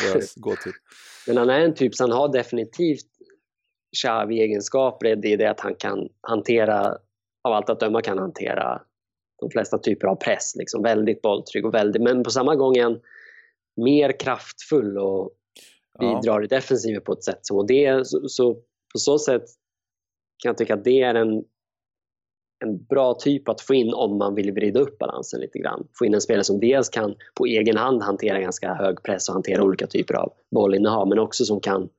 [1.28, 3.08] men, han är en typ, så han har definitivt
[4.04, 5.16] Xavi-egenskaper.
[5.16, 6.98] Det är det att han kan hantera,
[7.44, 8.82] av allt att döma kan hantera
[9.40, 10.56] de flesta typer av press.
[10.56, 10.84] Liksom.
[10.84, 13.00] Väldigt bolltrygg och väldigt, men på samma gång är han
[13.76, 15.32] mer kraftfull och
[16.00, 16.44] bidrar ja.
[16.44, 17.40] i defensiven på ett sätt.
[17.42, 18.58] Så, det, så, så
[18.94, 19.44] på så sätt
[20.44, 21.44] kan jag tycka att det är en,
[22.64, 25.88] en bra typ att få in om man vill vrida upp balansen lite grann.
[26.00, 29.34] Få in en spelare som dels kan på egen hand hantera ganska hög press och
[29.34, 31.90] hantera olika typer av bollinnehav men också som kan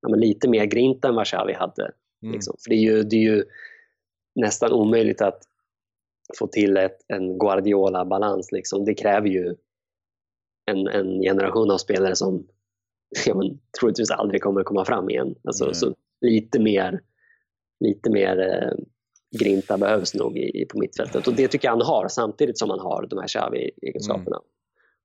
[0.00, 1.90] ja, lite mer grinta än Xavi hade.
[2.22, 2.32] Mm.
[2.32, 2.56] Liksom.
[2.58, 3.44] För det är, ju, det är ju
[4.34, 5.42] nästan omöjligt att
[6.38, 8.52] få till ett, en Guardiola-balans.
[8.52, 8.84] Liksom.
[8.84, 9.54] Det kräver ju
[10.70, 12.46] en, en generation av spelare som
[13.26, 15.34] ja, men, troligtvis aldrig kommer komma fram igen.
[15.44, 15.74] Alltså, mm.
[15.74, 17.00] så lite mer,
[17.80, 18.84] lite mer eh,
[19.40, 21.26] grinta behövs nog i, på mittfältet.
[21.26, 24.36] Och det tycker jag han har samtidigt som han har de här Xavi-egenskaperna.
[24.36, 24.48] Mm.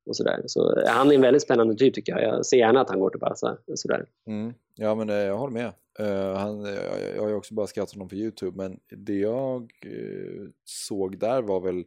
[0.06, 0.42] Och sådär.
[0.46, 2.24] Så han är en väldigt spännande typ tycker jag.
[2.24, 3.58] Jag ser gärna att han går till Barca.
[3.76, 4.06] Sådär.
[4.28, 4.54] Mm.
[4.76, 5.72] Ja men eh, jag håller med.
[6.00, 9.72] Uh, han, jag, jag har ju också bara skrattat honom på Youtube men det jag
[9.86, 11.84] uh, såg där var väl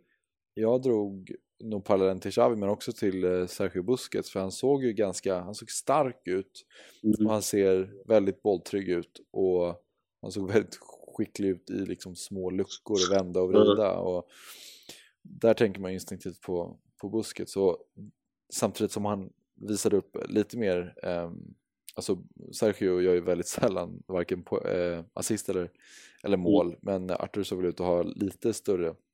[0.54, 4.84] jag drog nog parallellen till Xavi men också till uh, Sergio Busquets för han såg
[4.84, 6.66] ju ganska, han såg stark ut
[7.02, 7.26] mm.
[7.26, 9.82] och han ser väldigt bolltrygg ut och
[10.22, 10.78] han såg väldigt
[11.16, 14.04] skicklig ut i liksom små luckor och vända och vrida mm.
[14.04, 14.28] och
[15.22, 17.78] där tänker man instinktivt på, på Busquets och
[18.52, 21.54] samtidigt som han visade upp lite mer um,
[21.94, 22.18] Alltså
[22.52, 25.70] Sergio gör ju väldigt sällan varken på, eh, assist eller,
[26.22, 26.78] eller mål mm.
[26.82, 29.09] men Arthur såg väl ut att ha lite större Mm,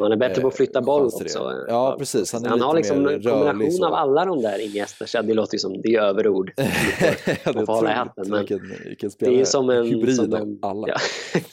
[0.00, 1.64] han är bättre på att flytta boll också.
[1.68, 2.32] Ja, precis.
[2.32, 3.86] Han, han har liksom en kombination så.
[3.86, 5.22] av alla de där Iniesta.
[5.22, 6.52] Det låter ju som, det är överord.
[7.44, 8.24] ja, det hålla i hatten.
[8.28, 9.84] Men vilken, vilken det är som en...
[9.84, 10.88] Hybrid av alla.
[10.88, 10.96] Ja,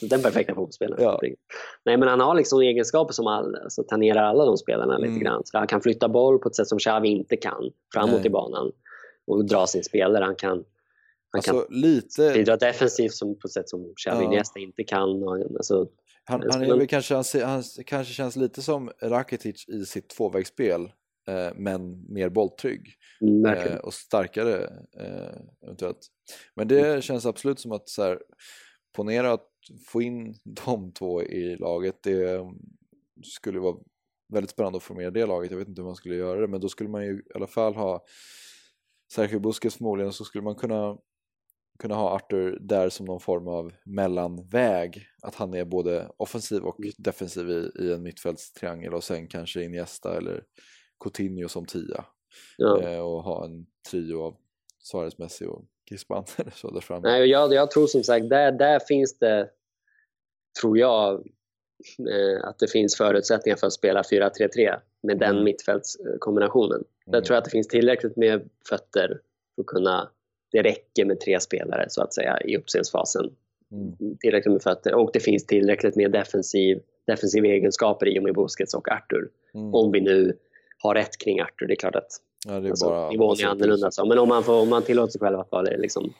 [0.00, 1.02] den perfekta fotbollsspelaren.
[1.02, 1.20] Ja.
[1.84, 5.10] Nej, men han har liksom egenskaper som all, alltså, tangerar alla de spelarna mm.
[5.10, 5.42] lite grann.
[5.44, 8.26] Så han kan flytta boll på ett sätt som Xavi inte kan, framåt Nej.
[8.26, 8.72] i banan.
[9.26, 10.24] Och dra sin spelare.
[10.24, 10.64] Han kan
[11.30, 12.32] han alltså, kan lite...
[12.34, 14.24] bidra defensivt som, på ett sätt som Xavi ja.
[14.24, 15.22] Iniesta inte kan.
[15.22, 15.86] Och, alltså,
[16.28, 20.82] Han, han, är väl kanske, han, han kanske känns lite som Rakitic i sitt tvåvägsspel,
[21.28, 22.94] eh, men mer bolltrygg.
[23.20, 24.64] Mm, eh, och starkare
[25.00, 26.06] eh, eventuellt.
[26.54, 27.02] Men det mm.
[27.02, 28.22] känns absolut som att så här,
[28.96, 29.48] ponera att
[29.86, 32.40] få in de två i laget, det
[33.24, 33.76] skulle vara
[34.32, 35.50] väldigt spännande att formera det laget.
[35.50, 37.46] Jag vet inte hur man skulle göra det, men då skulle man ju i alla
[37.46, 38.04] fall ha
[39.12, 40.98] Sergio Busquets förmodligen, så skulle man kunna
[41.78, 45.06] kunna ha Arthur där som någon form av mellanväg.
[45.22, 50.16] Att han är både offensiv och defensiv i, i en mittfältstriangel och sen kanske Iniesta
[50.16, 50.42] eller
[51.04, 52.04] Coutinho som tia.
[52.56, 52.82] Ja.
[52.82, 54.36] Eh, och ha en trio av
[54.78, 56.24] Suarez, Messi och Griezmann
[56.54, 57.08] så där framme.
[57.08, 59.50] Nej, jag, jag tror som sagt, där, där finns det,
[60.60, 61.14] tror jag,
[62.10, 65.44] eh, att det finns förutsättningar för att spela 4-3-3 med den mm.
[65.44, 66.76] mittfältskombinationen.
[66.76, 66.86] Mm.
[67.06, 69.20] Där tror jag att det finns tillräckligt med fötter
[69.54, 70.10] för att kunna
[70.56, 73.30] det räcker med tre spelare så att säga i uppspelsfasen.
[73.72, 74.16] Mm.
[74.20, 78.74] Tillräckligt med fötter och det finns tillräckligt med defensiv, defensiva egenskaper i och med Busquets
[78.74, 79.28] och Artur.
[79.54, 79.74] Mm.
[79.74, 80.36] Om vi nu
[80.78, 81.66] har rätt kring Artur.
[81.66, 82.08] Det är klart att
[82.46, 83.90] ja, det är alltså, bara, nivån är annorlunda.
[83.90, 84.06] Så.
[84.06, 86.12] Men om man, får, om man tillåter sig själv att bara liksom,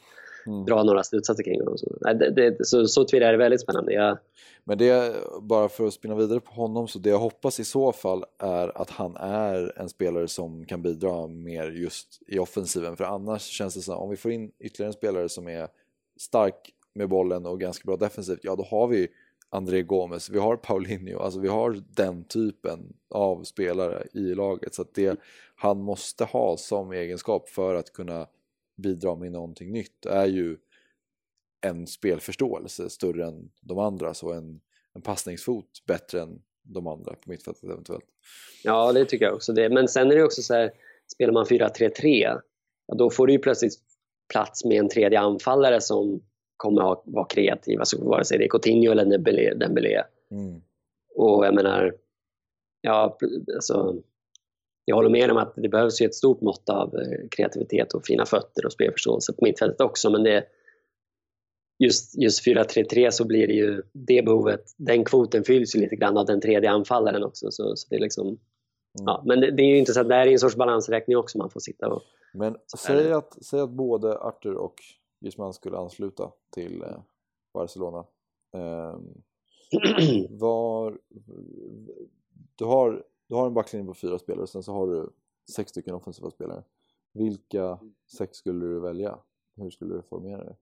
[0.46, 0.64] mm.
[0.64, 1.78] dra några slutsatser kring honom.
[1.78, 3.92] Så, det, det, så, så är det väldigt spännande.
[3.92, 4.18] Jag,
[4.64, 7.92] men det, bara för att spinna vidare på honom, så det jag hoppas i så
[7.92, 12.96] fall är att han är en spelare som kan bidra mer just i offensiven.
[12.96, 15.68] För annars känns det som om vi får in ytterligare en spelare som är
[16.20, 19.08] stark med bollen och ganska bra defensivt, ja då har vi
[19.50, 24.74] André Gomes, vi har Paulinho, alltså vi har den typen av spelare i laget.
[24.74, 25.20] Så att det
[25.56, 28.26] han måste ha som egenskap för att kunna
[28.76, 30.56] bidra med någonting nytt är ju
[31.60, 34.60] en spelförståelse större än de andra, så en,
[34.94, 38.04] en passningsfot bättre än de andra på mittfältet eventuellt.
[38.64, 39.52] Ja, det tycker jag också.
[39.52, 39.68] Det.
[39.68, 40.70] Men sen är det också så här,
[41.12, 42.40] spelar man 4-3-3,
[42.86, 43.74] ja, då får du ju plötsligt
[44.32, 46.22] plats med en tredje anfallare som
[46.56, 49.54] kommer att vara kreativ, alltså vare sig det är Coutinho eller.
[49.54, 50.02] Dembélé.
[50.30, 50.62] Mm.
[51.14, 51.94] Och jag menar,
[52.80, 53.18] ja,
[53.54, 54.02] alltså,
[54.88, 58.06] jag håller med om att det behövs ju ett stort mått av eh, kreativitet och
[58.06, 60.44] fina fötter och spelförståelse på mittfältet också, men det,
[61.78, 66.16] just, just 4-3-3 så blir det ju det behovet, den kvoten fylls ju lite grann
[66.16, 67.50] av den tredje anfallaren också.
[67.50, 68.38] Så, så det är liksom, mm.
[68.94, 71.38] ja, men det, det, är ju inte så att det är en sorts balansräkning också
[71.38, 72.02] man får sitta och...
[72.34, 74.74] Men säg att, säg att både Arthur och
[75.20, 76.98] Griezmann skulle ansluta till eh,
[77.54, 78.04] Barcelona.
[78.54, 78.98] Eh,
[80.30, 80.98] var,
[82.56, 85.10] du, har, du har en backlinje på fyra spelare och sen så har du
[85.56, 86.64] sex stycken offensiva spelare.
[87.12, 87.78] Vilka
[88.18, 89.18] sex skulle du välja?
[89.56, 90.56] Hur skulle du formera det?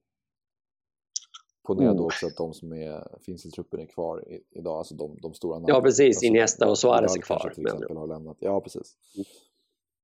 [1.66, 2.06] Ponera då oh.
[2.06, 5.34] också att de som är, finns i truppen är kvar i, idag, alltså de, de
[5.34, 5.74] stora namnen.
[5.74, 7.50] Ja precis, alltså, Iniesta och Suarez är kvar.
[7.54, 8.36] Till exempel har lämnat.
[8.40, 8.96] Ja precis.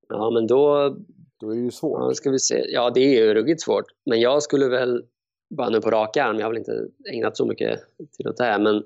[0.08, 0.96] Ja men då...
[1.36, 2.00] Då är det ju svårt.
[2.00, 2.64] Ja, ska vi se.
[2.68, 3.84] ja det är ju ruggigt svårt.
[4.04, 5.04] Men jag skulle väl,
[5.50, 8.58] bara nu på rak arm, jag har väl inte ägnat så mycket till det här,
[8.58, 8.84] men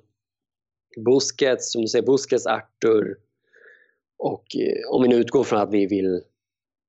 [1.04, 3.16] Busquets, som du säger, Busquets, Artur
[4.24, 6.16] och eh, om vi nu utgår från att vi vill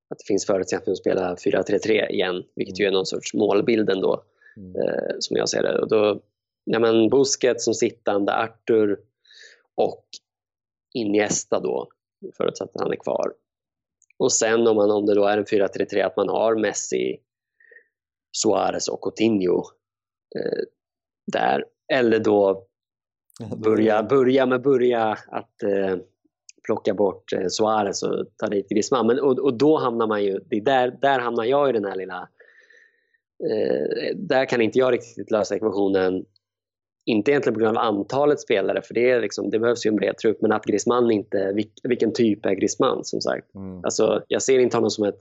[0.09, 4.23] att det finns förutsättningar att spela 4-3-3 igen, vilket ju är någon sorts målbild ändå
[4.57, 4.75] mm.
[4.75, 5.79] eh, som jag ser det.
[5.79, 6.21] Och då,
[6.63, 8.99] ja, men Busquets som sittande, Artur
[9.75, 10.05] och
[10.93, 11.88] Iniesta då,
[12.38, 13.33] förutsatt att han är kvar.
[14.17, 17.19] Och sen om, man, om det då är en 4-3-3 att man har Messi,
[18.38, 19.63] Suarez och Coutinho
[20.36, 20.63] eh,
[21.31, 21.65] där.
[21.93, 22.67] Eller då
[23.57, 25.97] börja, börja med börja att eh,
[26.66, 29.07] plocka bort eh, Suarez och ta dit Griezmann.
[29.07, 31.95] Men, och, och då hamnar man ju, det där, där hamnar jag i den här
[31.95, 32.30] lilla
[33.43, 36.26] Eh, där kan inte jag riktigt lösa ekvationen.
[37.05, 39.95] Inte egentligen på grund av antalet spelare, för det, är liksom, det behövs ju en
[39.95, 41.55] bred trupp, men att Griezmann inte...
[41.84, 43.55] vilken typ är Griezmann som sagt?
[43.55, 43.84] Mm.
[43.84, 45.20] Alltså, jag ser inte honom som ett,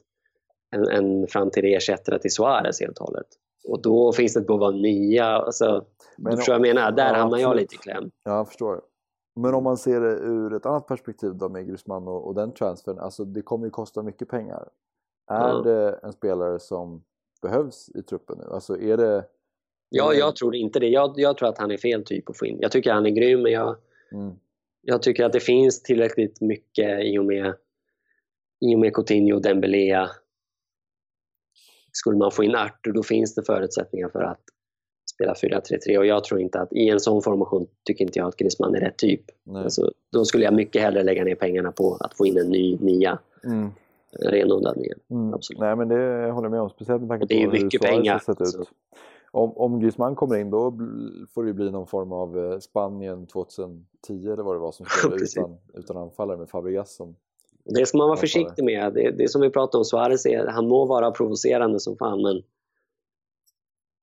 [0.71, 3.27] en, en framtida ersättare till Suarez helt och hållet.
[3.69, 5.27] Och då finns det ett behov av nya...
[5.27, 5.85] Alltså,
[6.17, 6.93] men, du förstår vad jag menar?
[6.93, 8.11] Där ja, hamnar jag lite i kläm.
[8.25, 8.81] Ja, jag förstår.
[9.37, 12.53] Men om man ser det ur ett annat perspektiv då med Griezmann och, och den
[12.53, 14.68] transfern, alltså det kommer ju kosta mycket pengar.
[15.30, 15.62] Är ja.
[15.62, 17.05] det en spelare som
[17.43, 18.45] behövs i truppen nu?
[18.51, 19.24] Alltså är det...
[19.89, 20.89] Ja, jag tror inte det.
[20.89, 22.59] Jag, jag tror att han är fel typ att få in.
[22.61, 23.76] Jag tycker han är grym, men jag,
[24.12, 24.35] mm.
[24.80, 27.55] jag tycker att det finns tillräckligt mycket i och med,
[28.61, 30.09] i och med Coutinho och Dembélé.
[31.93, 34.43] Skulle man få in Artur, då finns det förutsättningar för att
[35.15, 38.37] spela 4-3-3 och jag tror inte att i en sån formation tycker inte jag att
[38.37, 39.21] Griezmann är rätt typ.
[39.55, 42.77] Alltså, då skulle jag mycket hellre lägga ner pengarna på att få in en ny
[42.77, 43.19] nia.
[43.45, 43.71] Mm
[44.21, 44.99] renodlad igen.
[45.11, 45.35] Mm.
[45.35, 45.61] Absolut.
[45.61, 48.19] Nej men det håller jag med om, speciellt med tanke på hur mycket pengar, har
[48.19, 48.69] sett ut.
[49.31, 50.79] Om, om Griezmann kommer in då
[51.35, 55.23] får det bli någon form av eh, Spanien 2010 eller vad det var som spelade
[55.23, 57.17] utan, utan anfallare med Fabregas som
[57.65, 58.95] Det ska man vara försiktig med.
[58.95, 62.43] Det, det som vi pratade om, Suarez är, han må vara provocerande som fan men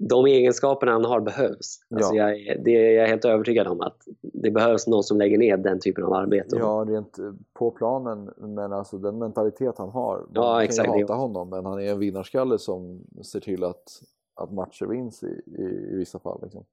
[0.10, 1.80] de egenskaperna han har behövs.
[1.96, 2.30] Alltså ja.
[2.34, 5.80] jag, det är jag helt övertygad om att det behövs någon som lägger ner den
[5.80, 6.56] typen av arbete.
[6.60, 7.18] Ja, rent
[7.54, 10.18] på planen, men alltså den mentalitet han har.
[10.18, 10.90] Man ja, exakt.
[10.90, 13.84] kan ju hata honom, men han är en vinnarskalle som ser till att,
[14.36, 16.40] att matcher vinns i, i, i vissa fall.
[16.44, 16.64] Liksom.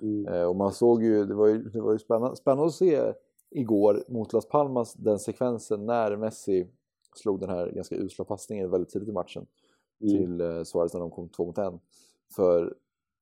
[0.00, 0.34] Mm.
[0.34, 3.12] Eh, och man såg ju, det var ju, det var ju spännande, spännande att se
[3.50, 6.66] igår mot Las Palmas, den sekvensen när Messi
[7.14, 9.46] slog den här ganska usla passningen väldigt tidigt i matchen
[10.00, 10.16] mm.
[10.16, 11.80] till eh, Suarez när de kom två mot en.
[12.36, 12.74] För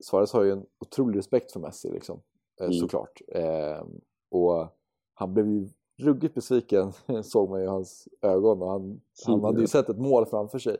[0.05, 2.21] Suarez har ju en otrolig respekt för Messi liksom,
[2.61, 2.79] eh, mm.
[2.79, 3.21] såklart.
[3.29, 3.85] Eh,
[4.31, 4.67] och
[5.15, 6.93] han blev ju ruggigt besviken
[7.25, 10.59] såg man ju i hans ögon och han, han hade ju sett ett mål framför
[10.59, 10.77] sig.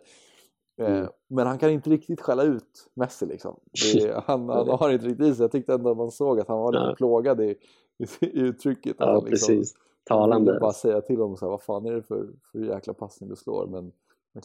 [0.81, 1.09] Eh, mm.
[1.29, 3.61] Men han kan inte riktigt skälla ut Messi liksom.
[3.95, 5.45] Det, han, han har inte riktigt i sig.
[5.45, 6.95] Jag tyckte ändå att man såg att han var lite ja.
[6.97, 7.51] plågad i,
[7.99, 8.97] i, i uttrycket.
[8.99, 9.75] Ja, han, liksom, precis.
[10.05, 10.59] Talande.
[10.61, 13.37] Bara säga till honom så här, vad fan är det för, för jäkla passning du
[13.37, 13.67] slår?
[13.67, 13.93] Men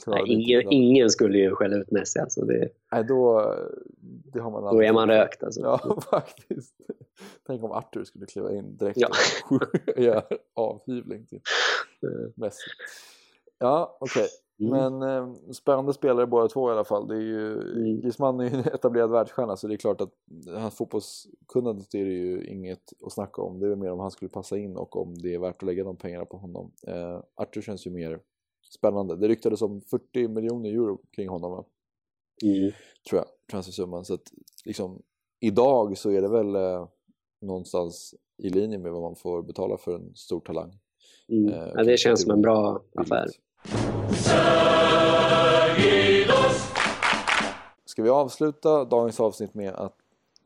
[0.08, 2.46] Nej, ingen, ingen, skulle ju skälla ut Messi alltså.
[2.46, 3.56] Det, Nej, då,
[4.34, 5.62] det har man då är man rökt alltså.
[5.62, 6.76] Ja, faktiskt.
[7.48, 9.10] Tänk om Arthur skulle kliva in direkt ja.
[9.50, 10.24] och göra
[10.56, 11.42] avhyvling till
[12.36, 12.70] Messi.
[13.60, 14.24] Ja, okej.
[14.24, 14.30] Okay.
[14.62, 15.00] Mm.
[15.00, 17.08] Men eh, spännande spelare båda två i alla fall.
[17.08, 18.02] Det är ju, mm.
[18.02, 20.14] Griezmann är ju en etablerad världsstjärna så det är klart att
[20.48, 23.60] hans fotbollskunnandet är det ju inget att snacka om.
[23.60, 25.84] Det är mer om han skulle passa in och om det är värt att lägga
[25.84, 26.72] de pengarna på honom.
[26.88, 28.20] Eh, Arthur känns ju mer
[28.74, 29.16] spännande.
[29.16, 31.66] Det ryktades om 40 miljoner euro kring honom va?
[32.44, 32.72] Mm.
[33.10, 34.06] Tror jag, transfersumman.
[34.06, 34.32] Så att
[34.66, 35.02] liksom
[35.40, 36.88] idag så är det väl eh,
[37.42, 40.80] någonstans i linje med vad man får betala för en stor talang.
[41.30, 41.54] Mm.
[41.54, 43.28] Eh, ja, det känns som en bra affär.
[47.86, 49.96] Ska vi avsluta dagens avsnitt med att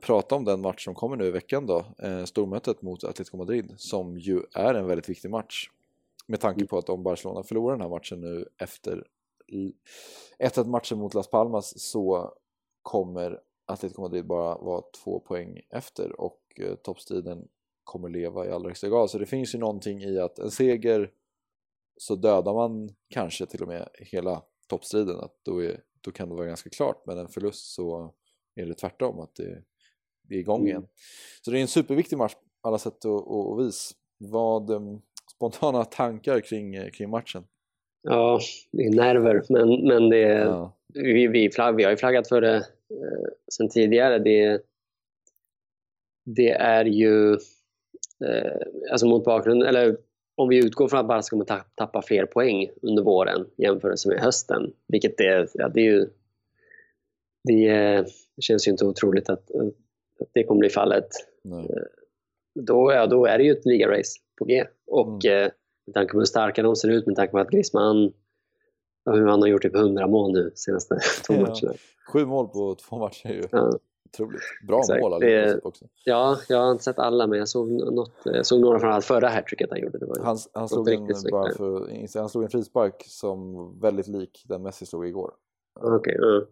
[0.01, 3.73] prata om den match som kommer nu i veckan då, eh, stormötet mot Atletico Madrid
[3.77, 5.69] som ju är en väldigt viktig match.
[6.25, 6.67] Med tanke mm.
[6.67, 9.07] på att om Barcelona förlorar den här matchen nu efter
[10.39, 12.33] 1-1 matchen mot Las Palmas så
[12.81, 17.47] kommer Atletico Madrid bara vara två poäng efter och eh, toppstriden
[17.83, 19.09] kommer leva i allra högsta grad.
[19.09, 21.11] Så det finns ju någonting i att en seger
[21.97, 25.19] så dödar man kanske till och med hela toppstriden.
[25.19, 28.13] Att då, är, då kan det vara ganska klart men en förlust så
[28.55, 29.63] är det tvärtom att det,
[30.21, 30.67] det är igång mm.
[30.67, 30.87] igen.
[31.41, 33.95] Så det är en superviktig match på alla sätt och, och, och vis.
[34.17, 35.01] Vad, ehm,
[35.35, 37.43] spontana tankar kring, eh, kring matchen?
[38.01, 38.39] Ja,
[38.71, 40.77] det är nerver, men, men det, ja.
[40.93, 44.19] vi, vi, flagg, vi har ju flaggat för det eh, sen tidigare.
[44.19, 44.61] Det,
[46.25, 47.33] det är ju,
[48.25, 48.57] eh,
[48.91, 49.97] alltså mot bakgrund, eller
[50.35, 54.73] om vi utgår från att Barca kommer tappa, fler poäng under våren jämfört med hösten,
[54.87, 56.07] vilket det, ja, det är ju
[57.43, 57.71] det,
[58.35, 59.51] det känns ju inte otroligt att,
[60.19, 61.07] att det kommer bli fallet.
[61.43, 61.59] Nej.
[61.59, 61.83] Eh,
[62.59, 64.65] då, ja, då är det ju ett ligarace på G.
[64.87, 65.43] Och mm.
[65.43, 65.51] eh,
[65.85, 68.13] med tanke på hur starka de ser ut, med tanke på att Griezmann
[69.11, 71.73] hur han har gjort typ 100 mål nu senaste två ja, matcherna.
[72.07, 73.79] Sju mål på två matcher är ju ja.
[74.13, 74.41] otroligt.
[74.67, 75.01] Bra Exakt.
[75.01, 75.85] mål det, också.
[76.03, 79.05] Ja, jag har inte sett alla men jag såg, något, jag såg några från allt
[79.05, 79.97] förra hattricket han gjorde.
[79.97, 84.43] Det var han, han, slog en, bara för, han slog en frispark som väldigt lik
[84.47, 85.33] den Messi slog igår.
[85.79, 86.45] Okej, okay, ja.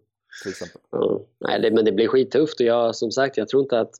[0.43, 0.81] Till exempel.
[0.91, 1.21] Ja.
[1.39, 3.91] Nej, det, men det blir skittufft och jag, som sagt, jag tror inte att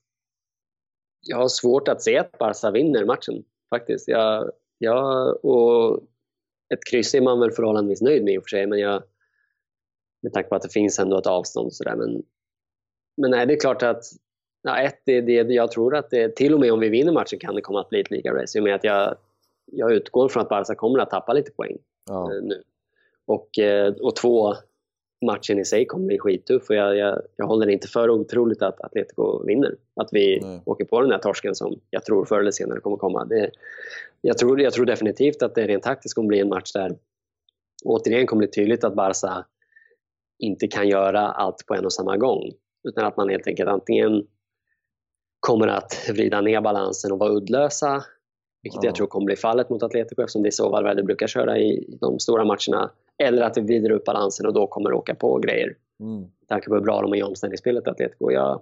[1.21, 4.07] jag har svårt att se att Barca vinner matchen faktiskt.
[4.07, 5.99] Jag, jag, och
[6.73, 9.03] ett kryss är man väl förhållandevis nöjd med i och för sig, men jag,
[10.21, 11.95] med tanke på att det finns ändå ett avstånd och sådär.
[11.95, 12.23] Men,
[13.17, 14.03] men nej, det är klart att
[14.63, 17.39] ja, ett, det, det, jag tror att det, till och med om vi vinner matchen
[17.39, 18.61] kan det komma att bli ett liga-race.
[18.61, 19.15] med att jag,
[19.65, 21.77] jag utgår från att Barca kommer att tappa lite poäng
[22.09, 22.33] ja.
[22.33, 22.63] eh, nu.
[23.25, 24.55] Och, eh, och två,
[25.25, 28.81] matchen i sig kommer bli skittuff och jag, jag, jag håller inte för otroligt att
[28.81, 29.75] Atletico vinner.
[29.95, 30.61] Att vi Nej.
[30.65, 33.25] åker på den här torsken som jag tror förr eller senare kommer komma.
[33.25, 33.51] Det,
[34.21, 36.97] jag, tror, jag tror definitivt att det rent taktiskt kommer bli en match där
[37.85, 39.45] återigen kommer bli tydligt att Barca
[40.39, 42.51] inte kan göra allt på en och samma gång.
[42.87, 44.27] Utan att man helt enkelt antingen
[45.39, 48.03] kommer att vrida ner balansen och vara uddlösa
[48.63, 48.87] vilket ja.
[48.87, 51.97] jag tror kommer bli fallet mot Atletico eftersom det är så Valverde brukar köra i
[52.01, 52.91] de stora matcherna.
[53.17, 55.75] Eller att vi vrider upp balansen och då kommer att åka på grejer.
[55.99, 56.19] Mm.
[56.19, 58.31] Med tanke på hur bra de är i omställningsspelet, Atletico.
[58.31, 58.61] Jag,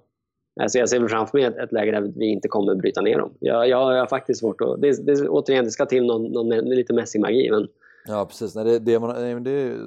[0.62, 3.34] alltså jag ser framför mig ett, ett läge där vi inte kommer bryta ner dem.
[3.40, 4.82] Jag, jag, jag har faktiskt svårt att...
[4.82, 7.52] Det, det, återigen, det ska till någon, någon, lite mässig magi.
[7.52, 7.68] Men...
[8.08, 8.56] Ja, precis.
[8.56, 9.78] Nej, det, det, man, det,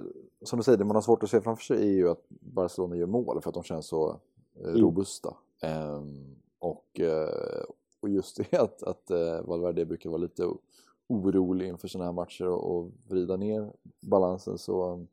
[0.42, 2.96] som du säger, det man har svårt att se framför sig är ju att Barcelona
[2.96, 4.20] gör mål för att de känns så
[4.60, 4.82] eh, mm.
[4.82, 5.34] robusta.
[5.62, 7.64] Um, och, uh,
[8.04, 10.48] och just det att, att uh, Valverde brukar vara lite
[11.08, 15.06] orolig inför sådana här matcher och, och vrida ner balansen så,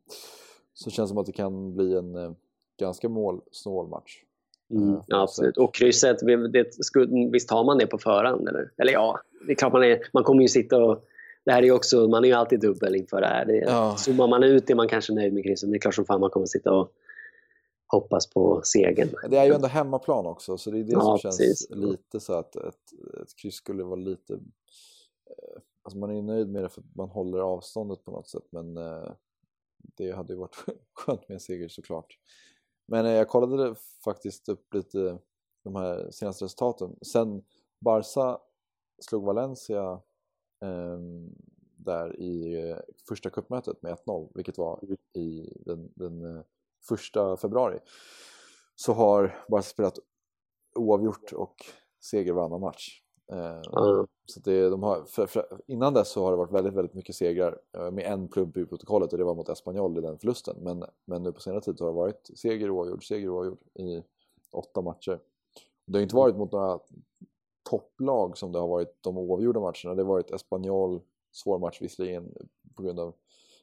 [0.74, 2.32] så känns det som att det kan bli en eh,
[2.80, 4.22] ganska målsnål match.
[4.70, 5.56] Mm, eh, absolut.
[5.56, 6.16] Och krysset,
[6.52, 6.78] det,
[7.32, 8.48] visst har man det på förhand?
[8.48, 11.04] Eller, eller ja, det är klart man, är, man kommer ju sitta och
[11.44, 13.44] det här är också, man är ju alltid dubbel inför det här.
[13.44, 13.96] Det, ja.
[13.98, 16.20] Zoomar man ut är man kanske nöjd med krysset, men det är klart som fan
[16.20, 16.92] man kommer sitta och
[17.92, 19.08] hoppas på segern.
[19.30, 21.70] Det är ju ändå hemmaplan också så det är det ja, som känns precis.
[21.70, 24.34] lite så att ett, ett kryss skulle vara lite...
[24.34, 28.28] Eh, alltså man är ju nöjd med det för att man håller avståndet på något
[28.28, 29.12] sätt men eh,
[29.78, 30.56] det hade ju varit
[30.94, 32.18] skönt med en seger såklart.
[32.86, 33.74] Men jag kollade
[34.04, 35.18] faktiskt upp lite
[35.64, 36.96] de här senaste resultaten.
[37.02, 37.42] Sen
[37.80, 38.38] Barca
[39.02, 40.00] slog Valencia
[40.62, 40.98] eh,
[41.76, 42.76] där i eh,
[43.08, 44.96] första cupmötet med 1-0, vilket var mm.
[45.12, 46.42] i den, den eh,
[46.88, 47.78] första februari,
[48.74, 49.98] så har Barca spelat
[50.74, 51.54] oavgjort och
[52.00, 53.02] seger varannan match.
[53.32, 53.62] Mm.
[54.26, 57.14] Så det, de har, för, för, innan dess så har det varit väldigt, väldigt mycket
[57.14, 57.58] segrar
[57.90, 60.56] med en plump i protokollet och det var mot Espanyol i den förlusten.
[60.60, 64.02] Men, men nu på senare tid har det varit seger oavgjord, seger oavgjord i
[64.52, 65.20] åtta matcher.
[65.86, 66.78] Det har inte varit mot några
[67.70, 69.94] topplag som det har varit de oavgjorda matcherna.
[69.94, 71.00] Det har varit Espanyol,
[71.32, 72.34] svår match visserligen
[72.76, 73.14] på grund av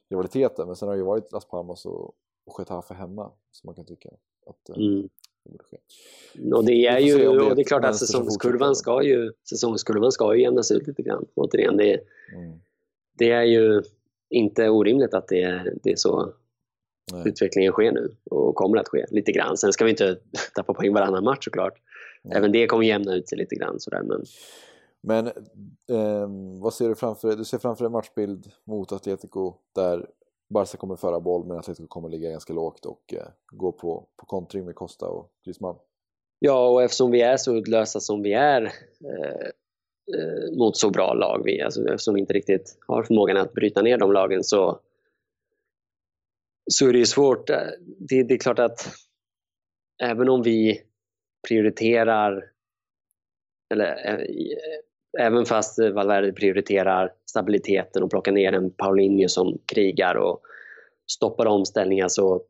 [0.08, 2.14] rivaliteten, men sen har det ju varit Las Palmas och,
[2.50, 4.08] och Getafe hemma som man kan tycka
[4.46, 5.08] att eh, mm.
[5.44, 5.76] det borde ske.
[6.54, 10.42] Och det är ju, och det är klart att säsongskurvan ska ju, säsongskurvan ska ju
[10.42, 11.26] jämnas ut lite grann.
[11.34, 11.92] Återigen, det,
[12.34, 12.60] mm.
[13.18, 13.82] det är ju
[14.30, 16.32] inte orimligt att det, det är så
[17.12, 17.28] Nej.
[17.28, 19.56] utvecklingen sker nu och kommer att ske lite grann.
[19.56, 20.18] Sen ska vi inte
[20.54, 21.74] tappa poäng varannan match såklart.
[22.24, 22.36] Mm.
[22.36, 24.02] Även det kommer jämna ut sig lite grann sådär.
[24.02, 24.24] Men,
[25.02, 25.26] men
[25.98, 26.28] eh,
[26.60, 27.36] vad ser du framför dig?
[27.36, 30.06] Du ser framför dig en matchbild mot Atletico där
[30.50, 34.26] Barca kommer föra boll men Atletico kommer ligga ganska lågt och eh, gå på, på
[34.26, 35.76] kontring med Costa och Griezmann.
[36.38, 38.62] Ja, och eftersom vi är så uddlösa som vi är
[39.04, 39.46] eh,
[40.16, 43.82] eh, mot så bra lag, vi, alltså, eftersom vi inte riktigt har förmågan att bryta
[43.82, 44.80] ner de lagen så,
[46.70, 47.50] så är det ju svårt.
[47.50, 47.56] Eh,
[47.98, 48.92] det, det är klart att
[50.02, 50.82] även om vi
[51.48, 52.50] prioriterar,
[53.72, 54.26] eller eh,
[55.18, 60.40] även fast Valverde prioriterar stabiliteten och plockar ner en Paulinho som krigar och
[61.10, 62.42] stoppar omställningar så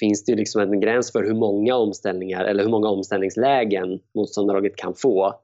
[0.00, 4.76] finns det ju liksom en gräns för hur många omställningar eller hur många omställningslägen motståndarlaget
[4.76, 5.34] kan få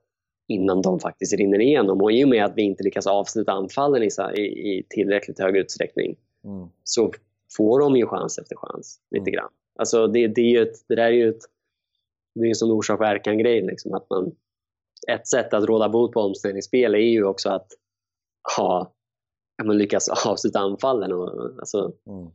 [0.49, 2.03] innan de faktiskt rinner igenom.
[2.03, 6.17] Och i och med att vi inte lyckas avsluta anfallen i, i, tillräckligt hög utsträckning
[6.45, 6.69] mm.
[6.85, 7.13] så
[7.57, 9.33] får de ju chans efter chans lite mm.
[9.33, 9.51] grann.
[9.79, 11.43] Alltså det, det, är ett, det där är ju ett
[12.35, 13.63] det är en sån orsak-verkan-grej.
[13.63, 14.33] Liksom, att man,
[15.09, 17.67] ett sätt att råda bot på omställningsspel är ju också att
[18.57, 18.93] ha,
[19.65, 21.13] man lyckas avsluta anfallen.
[21.13, 22.31] Och, alltså, mm.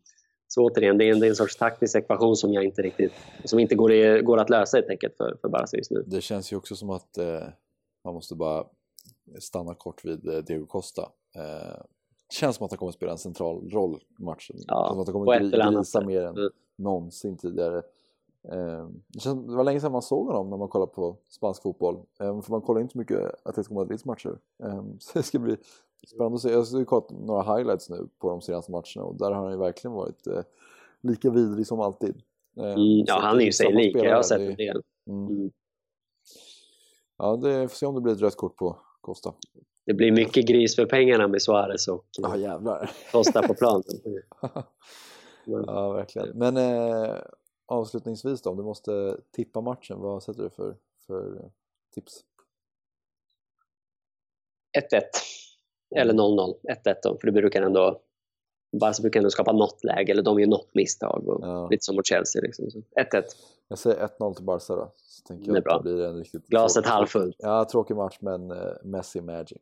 [0.47, 3.13] Så återigen, det är, en, det är en sorts taktisk ekvation som jag inte riktigt,
[3.43, 6.03] som inte går, går att lösa helt enkelt för, för Barca just nu.
[6.07, 7.43] Det känns ju också som att eh,
[8.03, 8.65] man måste bara
[9.39, 11.01] stanna kort vid eh, Diego Costa.
[11.35, 11.81] Eh,
[12.33, 14.55] känns som att han kommer att spela en central roll i matchen.
[14.67, 16.51] Ja, som att han kommer att visa mer än mm.
[16.77, 17.81] någonsin tidigare.
[18.51, 19.03] Ehm,
[19.47, 21.95] det var länge sedan man såg honom när man kollar på spansk fotboll.
[22.19, 24.37] Ehm, för man kollar inte så mycket Atletico Madrids matcher.
[24.63, 25.57] Ehm, så det ska bli
[26.07, 26.49] spännande att se.
[26.49, 29.57] Jag har kollat några highlights nu på de senaste matcherna och där har han ju
[29.57, 30.41] verkligen varit eh,
[31.01, 32.21] lika vidrig som alltid.
[32.57, 33.95] Mm, ja, han är ju sig lik.
[33.95, 34.81] Jag har sett en del.
[35.07, 35.27] Mm.
[35.27, 35.51] Mm.
[37.17, 39.33] Ja, det får se om det blir ett rött kort på Costa.
[39.85, 42.05] Det blir mycket gris för pengarna med Suarez och
[42.37, 42.91] jävlar.
[43.11, 43.83] Costa på planen.
[45.45, 46.29] ja, verkligen.
[46.37, 47.15] Men eh,
[47.65, 50.75] avslutningsvis då, om du måste tippa matchen, vad sätter du för,
[51.07, 51.51] för
[51.93, 52.23] tips?
[54.91, 55.01] 1-1
[55.95, 56.55] eller 0-0.
[56.85, 58.01] 1-1 då, för det brukar ändå
[58.79, 61.27] Barca brukar ändå skapa något läge, eller de gör något misstag.
[61.27, 61.67] Och ja.
[61.71, 62.41] Lite som mot Chelsea.
[62.41, 62.65] Liksom.
[62.65, 63.23] 1-1.
[63.67, 64.91] Jag säger 1-0 till Barca då.
[64.97, 65.77] Så tänker jag det bra.
[65.77, 67.35] Det blir en riktigt Glaset halvfullt.
[67.39, 69.61] Ja, tråkig match men uh, Messi Magic.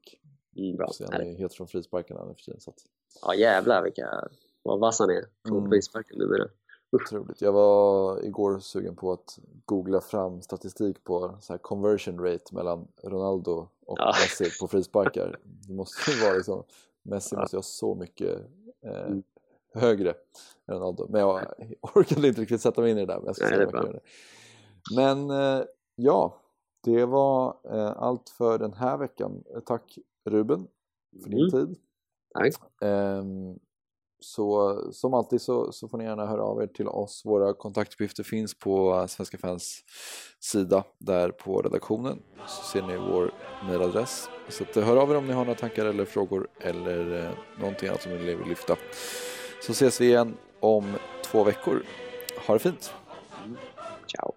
[0.57, 0.87] Mm, bra.
[0.87, 2.59] Så han är helt från frisparkarna nu för tiden.
[2.59, 2.77] Så att...
[3.21, 4.29] Ja jävlar vilka,
[4.63, 5.69] vad vass han är från mm.
[5.69, 6.47] frisparken numera.
[6.91, 7.41] Otroligt.
[7.41, 12.87] Jag var igår sugen på att googla fram statistik på så här conversion rate mellan
[13.03, 14.05] Ronaldo och ja.
[14.07, 15.39] Messi på frisparkar.
[15.67, 16.63] Det måste ju vara liksom,
[17.03, 18.39] Messi måste ju ha så mycket
[18.85, 19.23] eh, mm.
[19.73, 20.13] högre
[20.67, 21.07] än Ronaldo.
[21.09, 23.17] Men jag orkade inte riktigt sätta mig in i det där.
[23.17, 23.99] Men, jag ska Nej, det
[24.95, 25.63] men eh,
[25.95, 26.35] ja,
[26.83, 29.43] det var eh, allt för den här veckan.
[29.65, 30.67] Tack Ruben
[31.23, 31.51] för din mm.
[31.51, 31.77] tid.
[32.33, 32.53] Tack.
[34.21, 37.21] Så som alltid så, så får ni gärna höra av er till oss.
[37.25, 39.83] Våra kontaktuppgifter finns på Svenska Fans
[40.39, 42.19] sida där på redaktionen.
[42.47, 43.31] Så ser ni vår
[43.67, 44.29] mejladress.
[44.49, 47.31] Så att, eh, hör av er om ni har några tankar eller frågor eller eh,
[47.59, 48.75] någonting annat som ni vill lyfta.
[49.65, 50.95] Så ses vi igen om
[51.25, 51.83] två veckor.
[52.47, 52.93] Ha det fint!
[54.07, 54.33] Ciao!